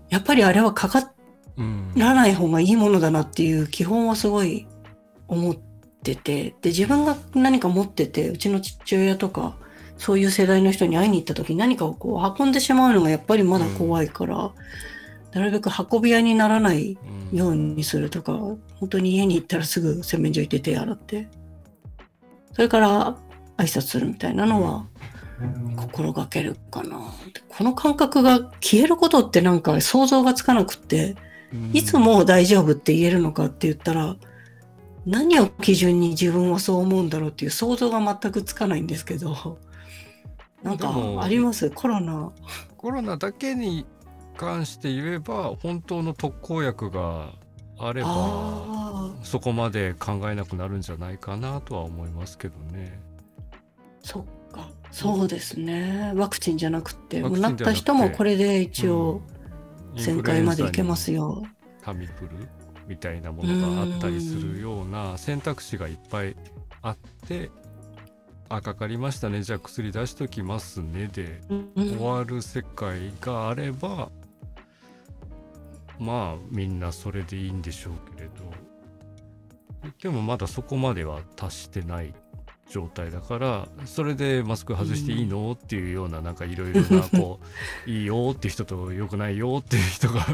[0.09, 1.11] やっぱりあれはかか
[1.57, 1.93] うん。
[1.95, 4.67] らない方がいいものだなっていう基本はすごい
[5.27, 5.55] 思っ
[6.03, 9.57] ててで自分が何か持っててうちの父親とか
[9.97, 14.51] そういう世代の人に会いに行った時に何かをこう運んでしまうのがやっぱりまだ怖いから、
[15.33, 16.97] なるべく運び屋にならない
[17.31, 17.37] うん。
[17.37, 21.27] ようにするとか、本当に家に行ったらすぐ洗面所行って手洗って、
[22.53, 23.17] それから
[23.57, 24.85] 挨拶するみたいなのは
[25.75, 26.97] 心がけるかな。
[27.33, 31.15] でこの感覚が消えることってなんか想像がつかなくって、
[31.53, 34.17] うんいつも大丈夫って言えるのかって言ったら、
[35.05, 39.57] 何を基準に自分はそう思うんだろうっていう想像が全くつかないんですけど、
[40.61, 41.69] なんかあります？
[41.71, 42.31] コロナ。
[42.75, 43.85] コロナだけに
[44.35, 47.29] 関して言えば本当の特効薬が
[47.79, 52.99] あればそこまで考えなくなるんじゃないかなとは思いますけどね。
[54.03, 54.36] そっか。
[54.91, 56.13] そうですね。
[56.15, 59.21] ワクチンじゃなくて、なった人もこれで一応
[59.95, 59.99] うん。
[59.99, 61.11] 旋回までいけます。
[61.11, 61.43] よ。
[61.81, 62.29] タミフル
[62.87, 66.35] みたいなものがあったりするような選択肢がいっぱい
[66.81, 66.97] あっ
[67.27, 67.49] て
[68.49, 69.41] あかかりましたね。
[69.43, 71.09] じゃあ薬出しときますね。
[71.11, 71.71] でうん。
[71.75, 74.09] 終わる世界があれば
[75.99, 78.33] まあみんなそれでいいんでしょうけれど。
[80.01, 82.13] でもまだそこまでは達してない
[82.69, 87.39] 状態だからそれでマスク外していいの、っていうようななんかいろいろなこ
[87.85, 90.25] う いいよって人とよくないよっていう人が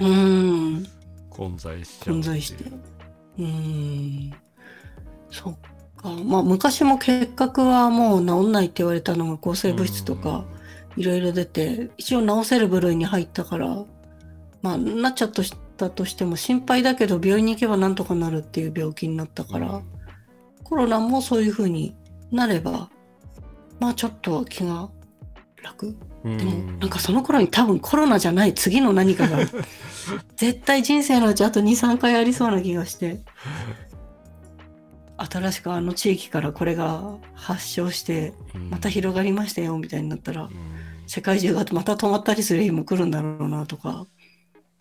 [0.00, 0.86] うん。
[1.30, 2.64] 混在しちゃう混在して。
[3.38, 4.32] うん。
[5.30, 5.58] そっ
[5.96, 6.12] か。
[6.24, 10.44] まあ昔も結核はもう治んないって言われたのが抗生物質とか
[10.96, 13.84] いろいろ出て一応治せる部類に入ったから
[14.62, 15.30] まあなっちゃっ
[15.76, 19.82] たとしても心配だけど病院に行けばなんとかなるっていう病気になったから、
[20.68, 21.96] コロナもそういう風に
[22.30, 22.90] なれば
[23.80, 24.90] まあちょっと気が
[25.62, 25.96] 楽。
[26.24, 26.36] うん。
[26.36, 29.38] でもなんかその頃に多分コロナじゃない次の何かが
[30.36, 33.20] 絶対人生のうちあと23回ありそうな気がして。
[35.20, 38.70] 新しくあの地域からこれが発症してうん。
[38.70, 40.50] また広がりましたよみたいになったらうん。
[41.06, 44.06] 世界中がまた止まったりする日も来るんだろうなとか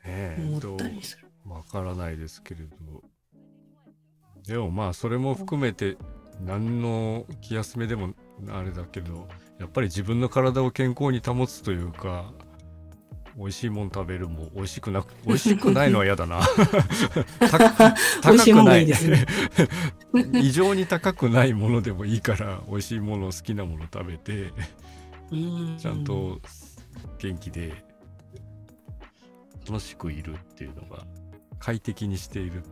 [0.04, 1.28] 思ったりする。
[1.50, 3.04] わからないですけれど
[4.48, 5.98] でもまあそれも含めて
[6.42, 8.14] 何の気休めでも
[8.50, 9.28] あれだけど
[9.60, 12.32] やっぱり自分の体を健康に保つというか
[13.38, 16.40] 美味しいもん食べるも美味しくなく美味しくないのは嫌だな。
[17.40, 18.82] 高くない。
[18.82, 19.26] いいですね。
[20.42, 24.52] 異常に高くないものでもいいから美味しいもの好きなもの食べて
[25.32, 25.78] うん。
[25.78, 26.42] ちゃんと
[27.20, 27.74] 元気で
[29.68, 31.06] 楽しくいるっていうのが
[31.60, 32.64] 快適にしている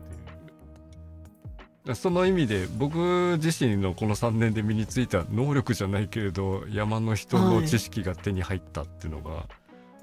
[1.94, 9.44] その意味で僕自身のこの3年で身についた能力じゃないけれど山の人の知識が手に入ったっていうのが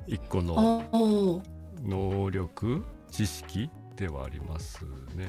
[0.08, 1.41] 一個の
[1.84, 5.28] 能力知識ではありますね。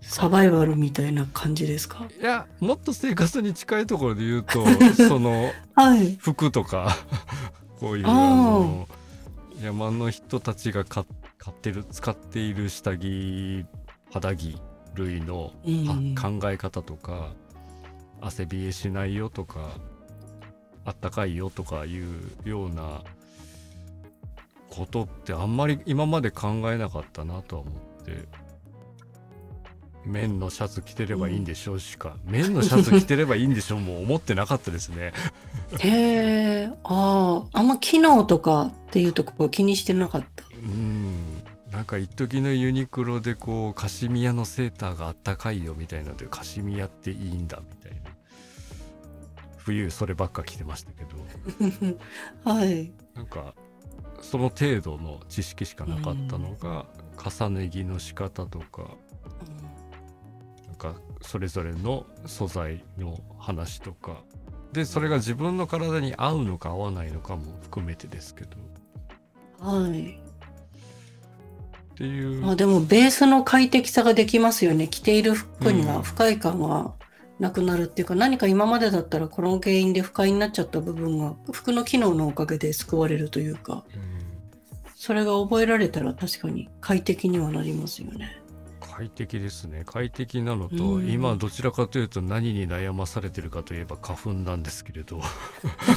[0.00, 2.06] サバイバルみたいな感じですか？
[2.18, 4.64] いやもっと生活に近いところで言うと
[5.08, 6.16] そのはい。
[6.16, 6.96] 服とか
[7.78, 8.88] こういうあの
[9.62, 11.04] 山の人たちが買
[11.36, 13.66] 買ってる使っている下着
[14.10, 14.58] 肌着
[14.94, 15.52] 類の、
[16.20, 17.32] 考え方とか
[18.20, 19.70] 汗冷えしないよとか
[20.84, 23.02] あったかいよとかいうような
[24.68, 27.74] ことってあんまり今まで考えなかったなとは思っ
[28.04, 28.28] て
[30.06, 35.12] 綿のシャツ着てればいいんでしょうしか、 綿のシャツ着てればいいんでしょうもう思ってなかったですね。
[35.78, 40.44] へえ、ああ、あんま機能とかっていうところ気にしてなかった。
[40.62, 41.29] うん
[41.70, 48.10] なんか一時のユニクロでこうカシミヤのセーターがあったかいよみたいなのでカシミヤっていいんだみたいな。
[49.58, 51.98] 冬そればっか着てましたけど。
[52.44, 52.92] はい。
[53.14, 53.54] なんか
[54.20, 58.82] その程度の知識しかなかったのが重ね着の仕方とか。
[60.66, 64.24] なんかそれぞれの素材の話とか。
[64.72, 68.56] でそれが自分の体に合うのか合わないのかも含めてですけど。
[69.60, 70.29] はい。
[72.00, 72.50] っていう。
[72.50, 74.88] あでもベースの快適さができますよね。
[74.88, 75.88] 着ている服にうん。
[75.88, 76.94] は不快感が
[77.38, 84.20] なくなるっていうか、何か今までだったらこの原因で不快になっちゃった部分が服の機能のおかげで救われるというか、うん。
[84.96, 88.40] それが覚えられたら確かに快適にはなりますよね。
[88.80, 89.82] 快適ですね。
[89.86, 91.10] 快適なのと、うん。
[91.10, 95.20] 今どちらかというと何に悩まされてるかといえば花粉なんですけれど。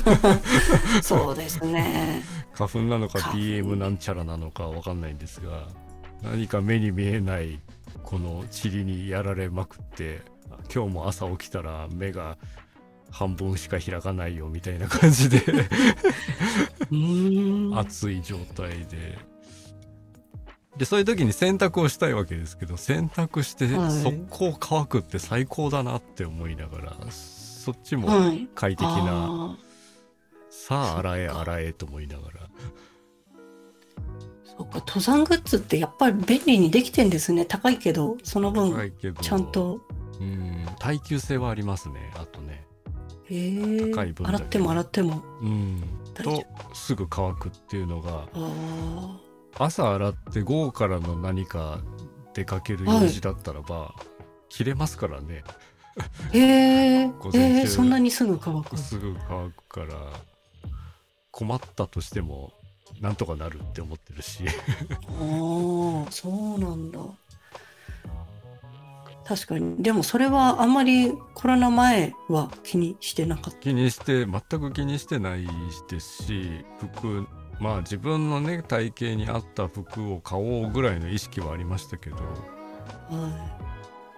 [1.02, 2.24] そうですね。
[2.54, 5.68] 花粉なのか BM なんちゃらなのかわかんないんですが
[6.24, 7.60] 何か目に見えない
[8.02, 10.22] この塵にやられまくって
[10.74, 12.38] 今日も朝起きたら目が
[13.12, 15.40] 半分しか開かないよみたいな感じで。
[17.76, 19.20] 暑い状態で。
[20.78, 28.48] でそういう時に洗濯をしたいわけですけど洗濯してはい速攻乾くって最高だなって思いながら、そっちもはい。
[28.56, 29.56] 快適な、あ
[30.50, 32.50] さあ洗え洗えと思いながらー
[34.64, 37.46] そっか、登山グッズってやっぱり便利にできてんですね。
[37.46, 39.82] 高いけど、その分、高いけどちゃんと。
[40.20, 42.66] うん耐久性はありますねあとね
[43.26, 45.24] へえ高い分だけ洗っても洗っても。
[45.42, 49.18] うん大丈とすぐ乾くっていうのがあ
[49.58, 51.82] 朝洗って午後からの何か
[52.34, 53.94] 出かける用事だったらば、
[54.50, 55.44] 切れますからね
[55.98, 56.04] あ。
[56.32, 58.78] へえ 午前中えー、そんなにすぐ乾く。
[58.78, 59.96] すぐ乾くから
[61.32, 62.54] 困ったとしても
[63.04, 67.00] なんとかなるって思ってるしああ、そうなんだ。
[69.26, 69.84] 確かに。
[69.84, 73.60] でもそれはあんまりコロナ前は気にしてなかった。
[73.60, 75.46] 気にして全く気にしてない
[75.90, 77.28] ですし服
[77.60, 82.22] まあ自分のね体型に合った服を買おうぐらいの意識はありましたけどは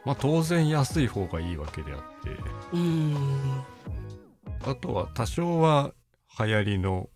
[0.06, 2.34] まあ当然安い方がいいわけであってい。
[2.34, 3.64] うーん。
[4.68, 5.92] あとは多少は
[6.40, 7.10] 流行りの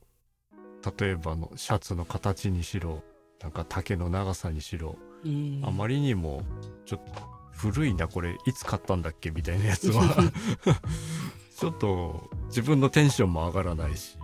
[0.99, 3.03] 例えばのシャツの形にしろ
[3.41, 6.43] なんか丈の長さにしろうんあまりにも
[6.85, 7.21] ちょっと
[7.51, 10.03] 古いなこれいつ買ったんだっけみたいなやつは
[11.57, 14.17] ちょっと自分のテンションも上がらないし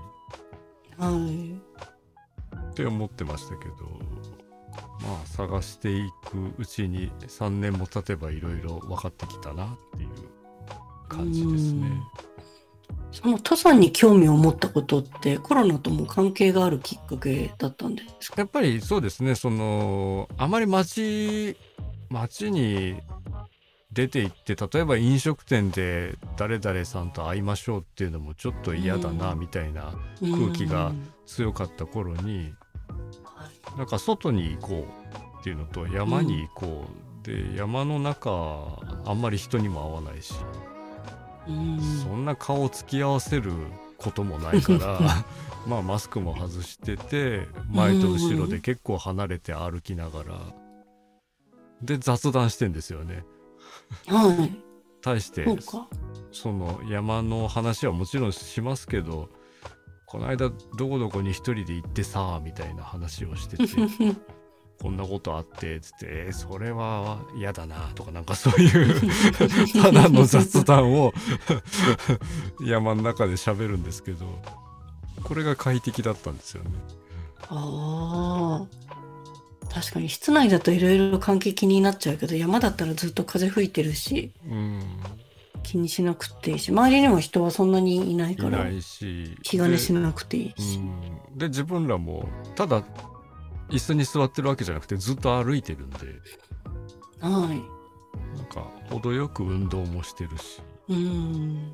[0.97, 1.53] はい。
[2.69, 3.73] って思ってましたけど
[5.01, 10.09] まあ探していくうちに3年も経てばいろいろ分かってきたなっていう
[11.07, 11.91] 感じですね。
[13.15, 18.41] その登山に興味を持ったことってコロナとも関係があるきっかけだったんですか？
[18.41, 19.35] やっぱりそうですね。
[19.35, 21.55] そのあまり街
[22.11, 22.97] 街に
[23.91, 29.39] 出て行って例えば飲食店で誰々さんと会いましょうっていうのもちょっと嫌だなうん。
[29.39, 31.09] みたいな空気がうん。
[31.25, 32.53] 強かった頃に
[33.23, 33.77] はい。
[33.77, 34.85] なんか外に行こ
[35.37, 36.85] うっていうのと山に行こ
[37.23, 38.29] う、で山の中
[39.05, 40.33] あんまり人にも会わないし、
[40.69, 40.74] うん
[42.03, 43.51] そんな顔つき合わせる
[43.97, 44.99] こともないから
[45.67, 50.39] まあマスクも外してて前と後ろで結構離れて歩きながら
[51.81, 53.23] で雑談してんですよね。
[54.07, 54.55] はい。
[55.01, 55.45] 対して。
[56.31, 59.29] その山の話はもちろんしますけど
[60.05, 63.63] この間どこどこに一人で行ってさみたいな話をしてて
[64.81, 69.01] こんなことあってつって、えーそれは嫌だなとかなんかそういう
[69.81, 71.13] ただの雑談を
[72.61, 74.25] 山の中で喋るんですけど
[75.23, 76.69] これが快適だったんですよね。
[77.49, 78.85] ああ。
[79.73, 84.81] 確かに室内だといろいろ関係気になっちゃうけど山だったらずっと風吹いてるしうん、
[85.63, 88.67] 気にしなくていいし周りにも人はそんなにいないから
[89.41, 90.77] 気兼ねしでなくていいし。
[90.77, 92.81] うんで自分らもただ
[93.69, 95.97] 椅子に座ってるわけじゃなくてずっと歩いてるんで
[97.19, 97.75] はい。
[98.37, 101.73] なんか程よく運動もしてるしうん。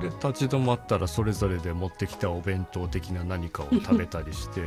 [0.00, 4.62] で立ち止まったらそれぞれで持ってきたお弁当的な何かを食べたりして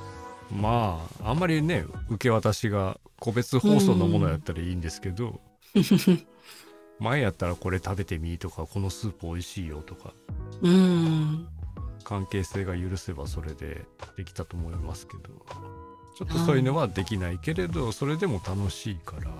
[0.54, 5.40] まああんまりね受け渡しが個別包装のものやったらいいんですけど、
[7.00, 10.12] 前やったらこれ食べてみとかこのスープ美味しいよとか
[10.60, 11.48] うん。
[12.06, 13.84] 関係性が許せばそれで
[14.16, 15.20] できたと思いますけど
[16.16, 19.32] ちょっとそういうのはできないけれどそれでも楽しいから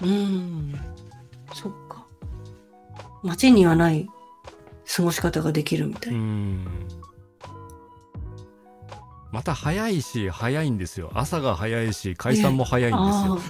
[0.00, 0.78] うん。
[1.52, 2.06] そっか。
[3.24, 4.08] 街にはない
[4.96, 6.22] 過ごし方ができるみたいうな。
[6.22, 6.64] ん
[9.32, 13.40] また早いし早いんですよ朝が早いし解散も早いんですよ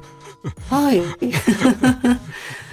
[0.70, 1.02] はい。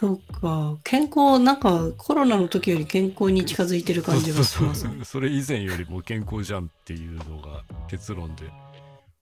[0.00, 0.78] そっか。
[0.82, 4.92] 健康、なんかコロナの時より健康に近づいてる感じがしますそう。
[5.04, 8.50] それ以前よりも健康じゃんっていうのが結論で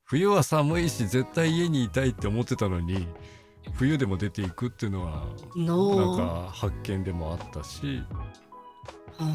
[0.04, 3.08] 冬は寒いし絶対家にいたいって思ってたのに
[3.72, 5.26] 冬でも出ていくっていうのは
[5.56, 8.00] なんのか発見でもあったし
[9.18, 9.26] は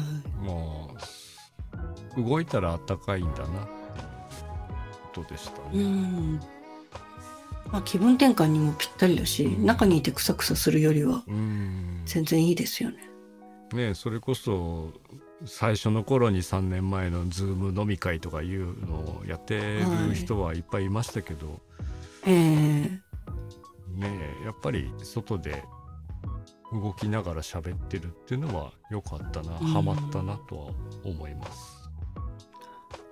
[0.42, 0.42] い。
[0.42, 0.96] も
[2.16, 3.68] う動いたらあったかいんだな
[5.12, 6.40] ことでしたうね。
[7.68, 7.72] ん。
[7.72, 12.96] まあ気分転換にもぴったりだし、うん中にいてクサクサするよりはうん全然いいですよね。
[13.72, 14.92] ねそれこそ
[15.46, 21.60] 最初の頃に3年前のズーム飲み会とかいうのをやってる人はいっぱいいましたけど、
[22.26, 23.04] ええ
[23.94, 25.64] ねやっぱり外で
[26.72, 30.72] 動きながら喋ってるっていうのは良かったな、うんハマったなとは
[31.04, 31.73] 思います。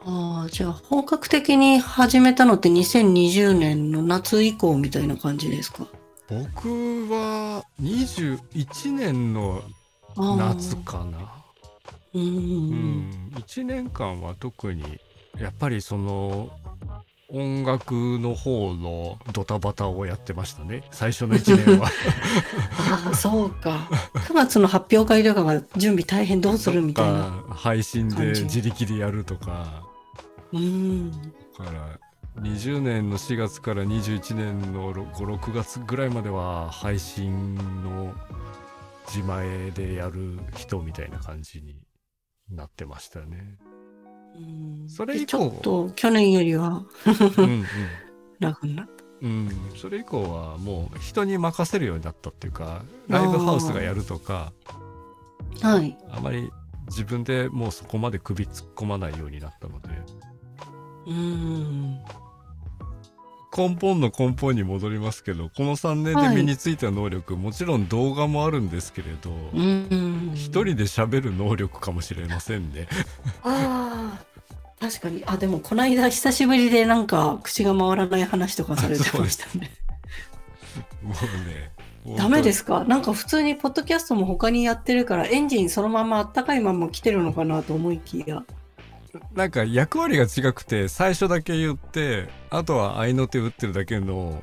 [0.04, 5.86] ああ、じゃあ本格的に始めたのって2020年の夏以降みたいな感じですか？
[6.28, 6.68] 僕
[7.10, 9.62] は21年の
[10.16, 11.18] 夏かな。
[12.14, 12.18] う。
[12.18, 12.26] うん
[13.10, 15.00] ん、1年間は特に
[15.38, 16.50] やっぱりその
[17.30, 21.88] 音楽の方のドタバタをやってましたね最初の1年は
[22.78, 23.88] ああ、そうか。
[24.14, 27.30] 9月の発表会とかが準備大変どうするみたいな。
[27.48, 29.82] 配信で自力でやるとか
[30.52, 31.10] うん。
[31.10, 31.18] だ
[31.64, 31.98] から
[32.42, 38.14] 20年の4月から21年の56月ぐらいまでは配信の
[39.06, 41.76] 自前でやる人みたいな感じに
[42.50, 43.58] なってましたね。
[44.34, 46.84] うんそれ以降でちょっと去年よりは
[47.36, 47.66] うんうん
[48.40, 48.92] 楽になった。
[49.20, 54.52] うん、それ以降はもう人に任せるようになったっていうかライブハウスがやるとか
[55.60, 55.96] はい。
[56.10, 56.50] あまり
[56.88, 59.90] 自分でもうそこまで首突っ込まないようになったので
[61.06, 61.98] うん。
[63.54, 70.32] 根本の根本に戻りますけどこの3年で身についた能力、もちろん動画もあるんですけれどうん。
[70.34, 72.88] 一人で喋る能力かもしれませんね。
[73.42, 74.24] ああ。
[74.80, 75.22] 確かに。
[75.26, 79.70] あ、でもこの間久しぶりでなんか口が回らない話とかされてましたね。
[81.02, 81.12] もう
[81.46, 82.84] ねダメですすか？
[82.84, 88.42] なんか普通にポッドキャストも他にやってるからエンジンそのままあったかいまま来てるのかなと思いきや。
[89.34, 94.42] なんか役割が違くて最初だけ言ってあとは合いの手打ってるだけの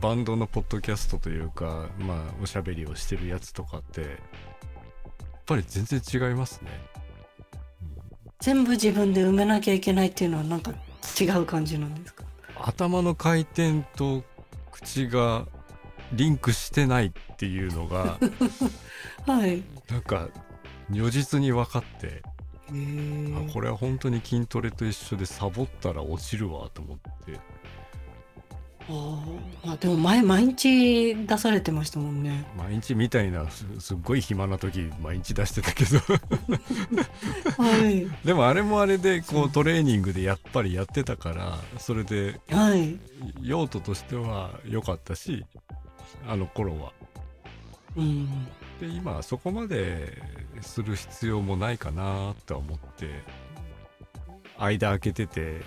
[0.00, 4.10] バンドのポッドキャストというかまあおしゃべりをしてるやつとかってやっ
[5.46, 6.70] ぱり全然違いますね。
[8.40, 10.72] 全部自分で埋めなきゃいけないっていうのはなんか
[11.20, 12.24] 違う感じなんですか？
[12.60, 14.24] 頭の回転と
[14.70, 15.46] 口が
[16.12, 18.18] リンクしてないっていうのが
[19.26, 19.62] はい。
[19.90, 20.28] なんか
[20.90, 22.22] 如実に分かって
[22.70, 27.38] あこれは本当に筋トレと一緒でサボったら落ちるわと思って
[28.90, 32.46] あーあでも前毎日出されてましたもんね。
[32.56, 35.98] 毎日みたいなすすっごい暇な時毎日出してたけど
[37.62, 38.06] はい。
[38.24, 42.98] でもあれもあれでこうトレーニングでやっぱりやってたからそれではい。
[43.42, 45.44] 用途としては良かったし
[46.26, 46.92] あの頃は
[47.96, 48.48] うん。
[48.80, 50.22] で今はそこまで
[50.60, 53.22] する必要もないかなとは思って
[54.58, 55.62] 間空けてて。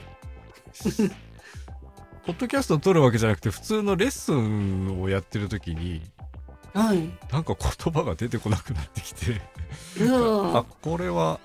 [2.23, 6.03] ポッドキャストを撮るわけじゃなくて普通のレッスンをやってる時に
[6.73, 7.09] はい。
[7.31, 9.41] なんか言葉が出てこなくなってきて。
[9.99, 11.39] うあわこれは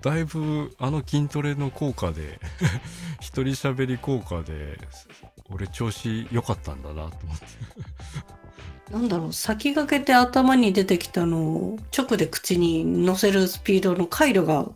[0.00, 2.40] だいぶあの筋トレの効果で
[3.20, 4.78] 一人喋り効果で
[5.50, 7.46] 俺調子良かったんだなと思って
[8.90, 14.66] なんだろう先駆けて頭に出てきたのを直で口に乗せるスピードの回路が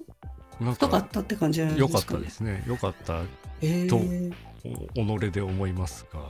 [0.60, 2.18] なん太かっかたって感じなん良かっですかね。
[2.18, 2.64] たですね。
[2.66, 3.20] 良かった
[3.62, 4.34] えとー、
[4.96, 6.20] お己で思いますが。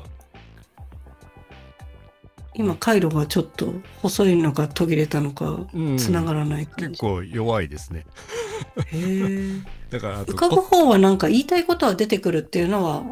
[2.55, 3.73] 今回路がちょっと
[4.03, 5.99] 細いのか途切れたのかうん。
[5.99, 6.89] 繋がらない感じ。
[6.91, 8.07] 結構弱いですね。
[8.87, 9.63] へー。
[9.91, 13.03] だから浮かぶこ方はなんか言いたいことは出てくるっていうのは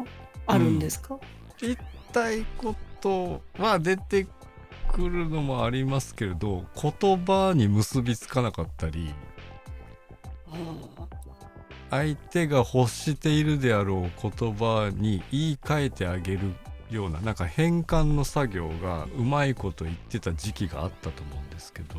[0.47, 1.19] あるんですか、
[1.59, 1.77] 言い
[2.11, 4.25] たいことは出て
[4.91, 9.13] くるのもありますけれど言葉に結びつかなかったり
[10.47, 10.55] あ
[11.89, 16.53] 相手が欲しているであろう言葉に言い換えてあげる
[16.89, 21.95] ようななんか変換の作業がうまいこと言ってた時期があったと思うんですけど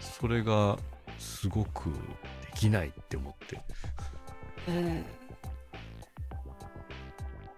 [0.00, 0.78] それが
[1.18, 1.96] すごくで
[2.54, 3.60] きないって思って。
[4.68, 5.15] えー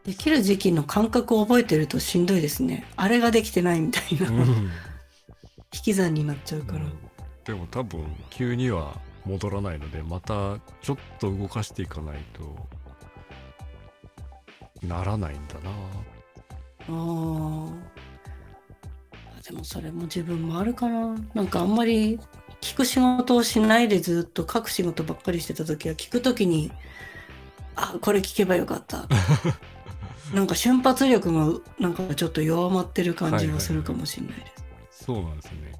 [0.08, 2.86] できる時期の感覚を覚えてるとしんどいですね。
[2.96, 4.70] あれができてないみたいな、うん
[5.70, 6.80] 引き算になっちゃうから。
[7.44, 12.68] でも多分急には戻らないのでまたちょっと動かしていかないと
[14.86, 15.70] ならないんだな
[16.88, 17.68] あ
[19.46, 21.18] でもそれも自分もあるかな。
[21.34, 22.18] なんかあんまり
[22.62, 26.72] 聞く仕事をしないでずっと書く仕事ばっかりしてた時は聞く時に
[27.76, 29.06] あこれ聞けばよかった。
[30.34, 34.46] なんか瞬発力がなんかちょっと弱まってる感じがするかもしれないで
[34.90, 35.04] す。
[35.04, 35.72] そうなんですね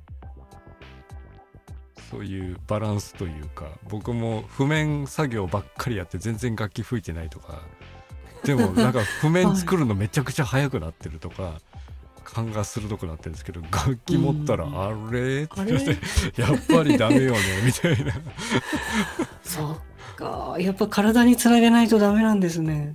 [2.10, 7.60] そういうバランスというか僕も譜面作業ばっかりやって全然楽器吹いてないとか
[8.44, 11.60] でもなんか譜面作るのめちゃくちゃ速くなってるとか、
[12.24, 18.14] 勘が鋭くなってるんですけど楽器持ったら、うんあれってってれやっぱりダメよね みたいな
[19.42, 20.56] そっか。
[20.58, 22.94] やっぱ体につなげないとダメなんですね。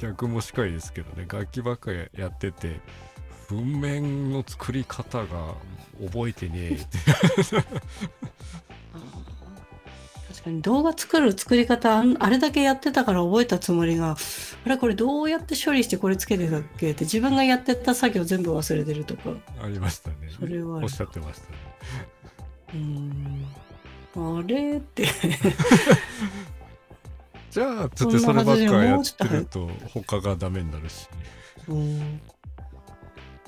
[0.00, 1.26] 逆もしかりですけどね。
[1.30, 2.80] 楽器ばっかりやってて
[3.48, 5.54] 譜面の作り方が
[6.00, 6.98] 覚えてねえって。
[10.28, 14.16] 確かに動画作る作り方あれだけやってたから覚えたつもりが
[14.64, 19.34] あれこれどうやって処理してこれつけてたっけって自分がやってた作業全部忘れてるとか。
[19.62, 20.16] ありましたね。
[20.38, 21.58] それはおっしゃってましたね。
[22.74, 23.46] うーん。
[24.16, 25.06] あれって
[27.50, 31.08] じゃあつってそればっかやってると他がダメになるし。
[31.68, 32.20] うん。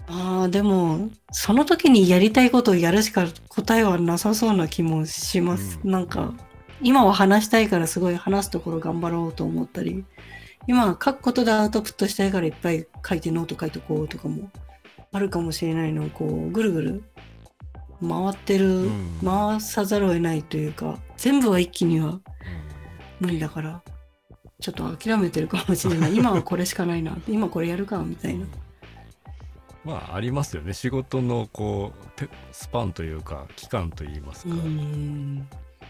[0.08, 5.90] あーでもその時にやりたいことをやるしか答えはなさそうな気もします、うん。
[5.90, 6.34] なんか
[6.82, 10.04] 今は話したいからすごい話すところ頑張ろうと思ったり。
[10.68, 14.48] 今は書くことでアウトプットしたいからいっぱい書いてノート書いとこうとかも
[15.10, 17.04] あるかもしれないのをこうぐるぐる
[18.00, 19.18] 回ってる、ん。
[19.24, 22.20] 回さざるを得ないというか全部は一気には
[23.20, 23.82] 無理だから
[24.62, 26.14] ちょっと諦めてるかもしれない。
[26.16, 27.18] 今はこれしかないな。
[27.28, 28.46] 今これやるかみたいな。
[29.84, 30.72] まあありますよね。
[30.72, 35.48] 仕事のこうてスパンというか期間といいますうか、ん。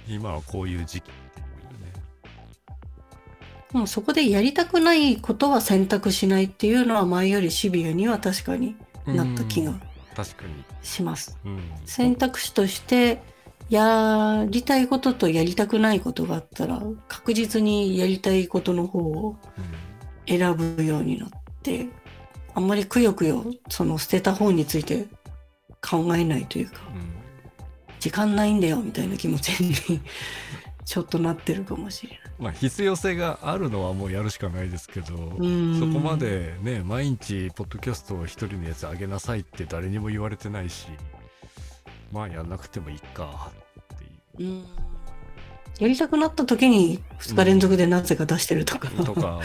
[0.09, 1.11] 今はこういう時期
[3.73, 9.83] もうそこでやりたくないことは選択しないっていうのは前よりシビアには確かになった気がうん。
[10.15, 11.39] 確かに、します。
[11.45, 13.23] うん、選択肢として
[13.69, 19.37] やりたいこととやりたくないことがあったら確実にやりたいことの方を
[20.27, 21.31] 選ぶようになっ
[21.63, 21.87] て
[22.55, 25.07] あんまりくよくよその捨てた方について
[25.81, 27.01] 考えないというかうん。
[27.01, 27.23] うん
[28.03, 29.73] 時間ないんだよみたいな気持ちに
[30.85, 32.21] ちょっとなってるかもしれない。
[32.41, 35.79] まあ必要性があるのはもうやるしかないですけど、ん。
[35.79, 40.89] そこまでね毎日ポッドキャストを一人のやつ上げなさいって誰にも言われてないし
[42.13, 43.51] まあやんなくてもいいか
[43.95, 43.99] っ
[44.37, 44.65] ていうん
[45.81, 48.89] やりたくなった時に2日連続でなぜか出してるとか。
[48.89, 49.43] うとかは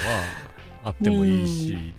[0.83, 1.93] あってもいいし、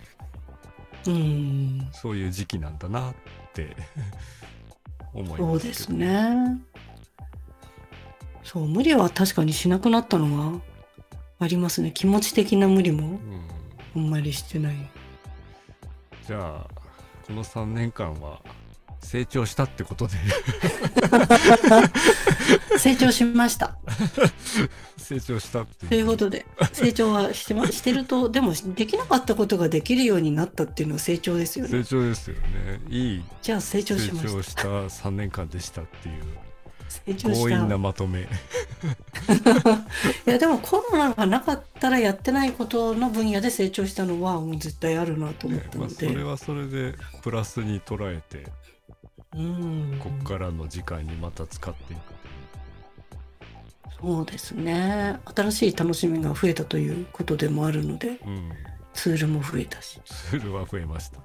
[1.07, 1.89] うん。
[1.91, 3.13] そういう時期なんだなっ
[3.53, 3.75] て
[5.13, 6.61] 思いそうますけどですね。
[8.43, 10.61] そう、無理は確かにしなくなったのは
[11.39, 11.91] ありますね。
[11.91, 13.41] 気持ち的な無理もうん
[13.95, 14.75] あんまりしてない。
[16.25, 16.67] じゃあ
[17.27, 18.39] この3年間は
[19.01, 20.13] 成長したってことで
[22.77, 23.75] 成長しました。
[24.97, 31.71] 成長したってということで、成長はしてましてると、でもできなかったことができるようになったっていうのは成長ですよね。
[31.71, 32.41] 成長ですよね
[32.89, 36.49] いいじゃあ成長成しまし長した3年間でしたっていうた。
[36.89, 37.77] 成長し強引なた。
[37.77, 38.25] まとめ い
[40.25, 46.07] やでもコロナがなかったらやってないことの分野で成長したのはもう絶対あるなと思ったまあ、ので。
[46.07, 48.47] それはそれでプラスに捉えて
[49.35, 49.97] うん。
[49.99, 51.99] こっからの時間にまた使っていく
[54.01, 55.19] そうですね。
[55.35, 58.51] 新しい楽しみが増えたということでもあるので、うん
[58.91, 60.01] ツールも増えたし。
[60.03, 61.19] ツールは増えました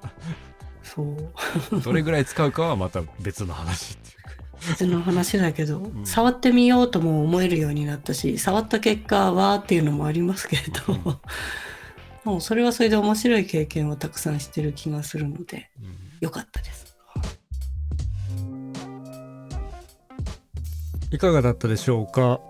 [0.82, 1.80] そう。
[1.82, 11.18] どれぐらい使うかはまた別の話っていうか別の話だけど、ん触ってみようとも思えるようになったし、触った結果はっていうのもありますけれど、うん
[12.24, 16.83] もうそれはそれで面白い経験をたくさんしてる気がするので、うんよかったです。
[21.14, 22.40] いかがだったでしょうか？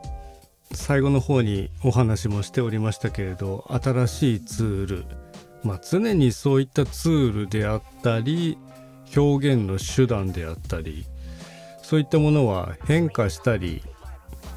[0.72, 5.04] 最後の方にお話もしておりましたけれど新しいツール
[5.62, 8.56] まあ常にそういったツールであったり
[9.14, 11.04] 表現の手段であったり
[11.82, 13.82] そういったものは変化したり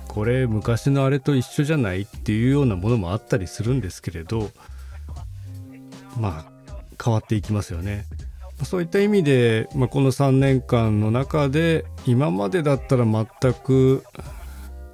[0.07, 4.51] これ昔のあれと一緒じゃないっていうようなものもあったりするんですけれど
[6.17, 8.05] まあ変わっていきますよね。
[8.63, 14.03] そういった意味で、まあ、この3年間の中で今までだったら全く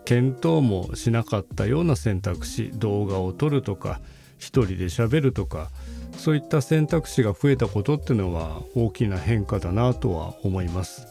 [0.06, 4.02] 検討もしなかったような選択肢動画を撮るとか
[4.38, 5.72] 一人で喋るとか
[6.18, 11.08] そういった選択肢が増えたことっていうのは大きな変化だなとは思います。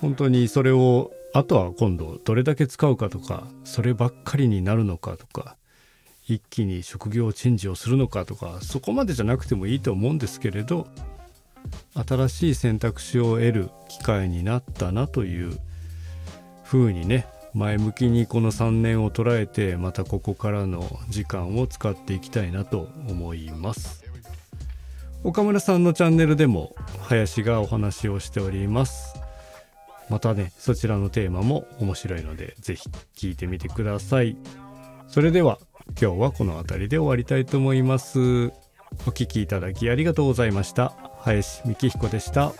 [0.00, 5.56] 本当にそれをあとは今度どれだけ使うかとかそればっかりになるのかとか
[6.28, 10.86] 一気に職業チェンジをするのかとかそこまでじゃなくてもいいと思うんですけれど
[12.06, 15.58] 新しい選択肢を得る機会になったなという
[16.64, 24.04] ふうにね前向きにこの3年を捉えてまたここからの時間を使っていきたいなと思います。
[25.24, 26.76] 岡村さんのチャンネルでも
[27.08, 29.14] 林がお話をしております。
[30.08, 34.36] またねそちらのテーマも面白いのでぜひ聞いてみてください。
[35.08, 35.58] それでは
[36.00, 38.52] 今日はこの辺りで終わりたいと思います。
[39.06, 41.07] お聞きいただきありがとうございました。
[41.24, 42.52] 林幹彦でした。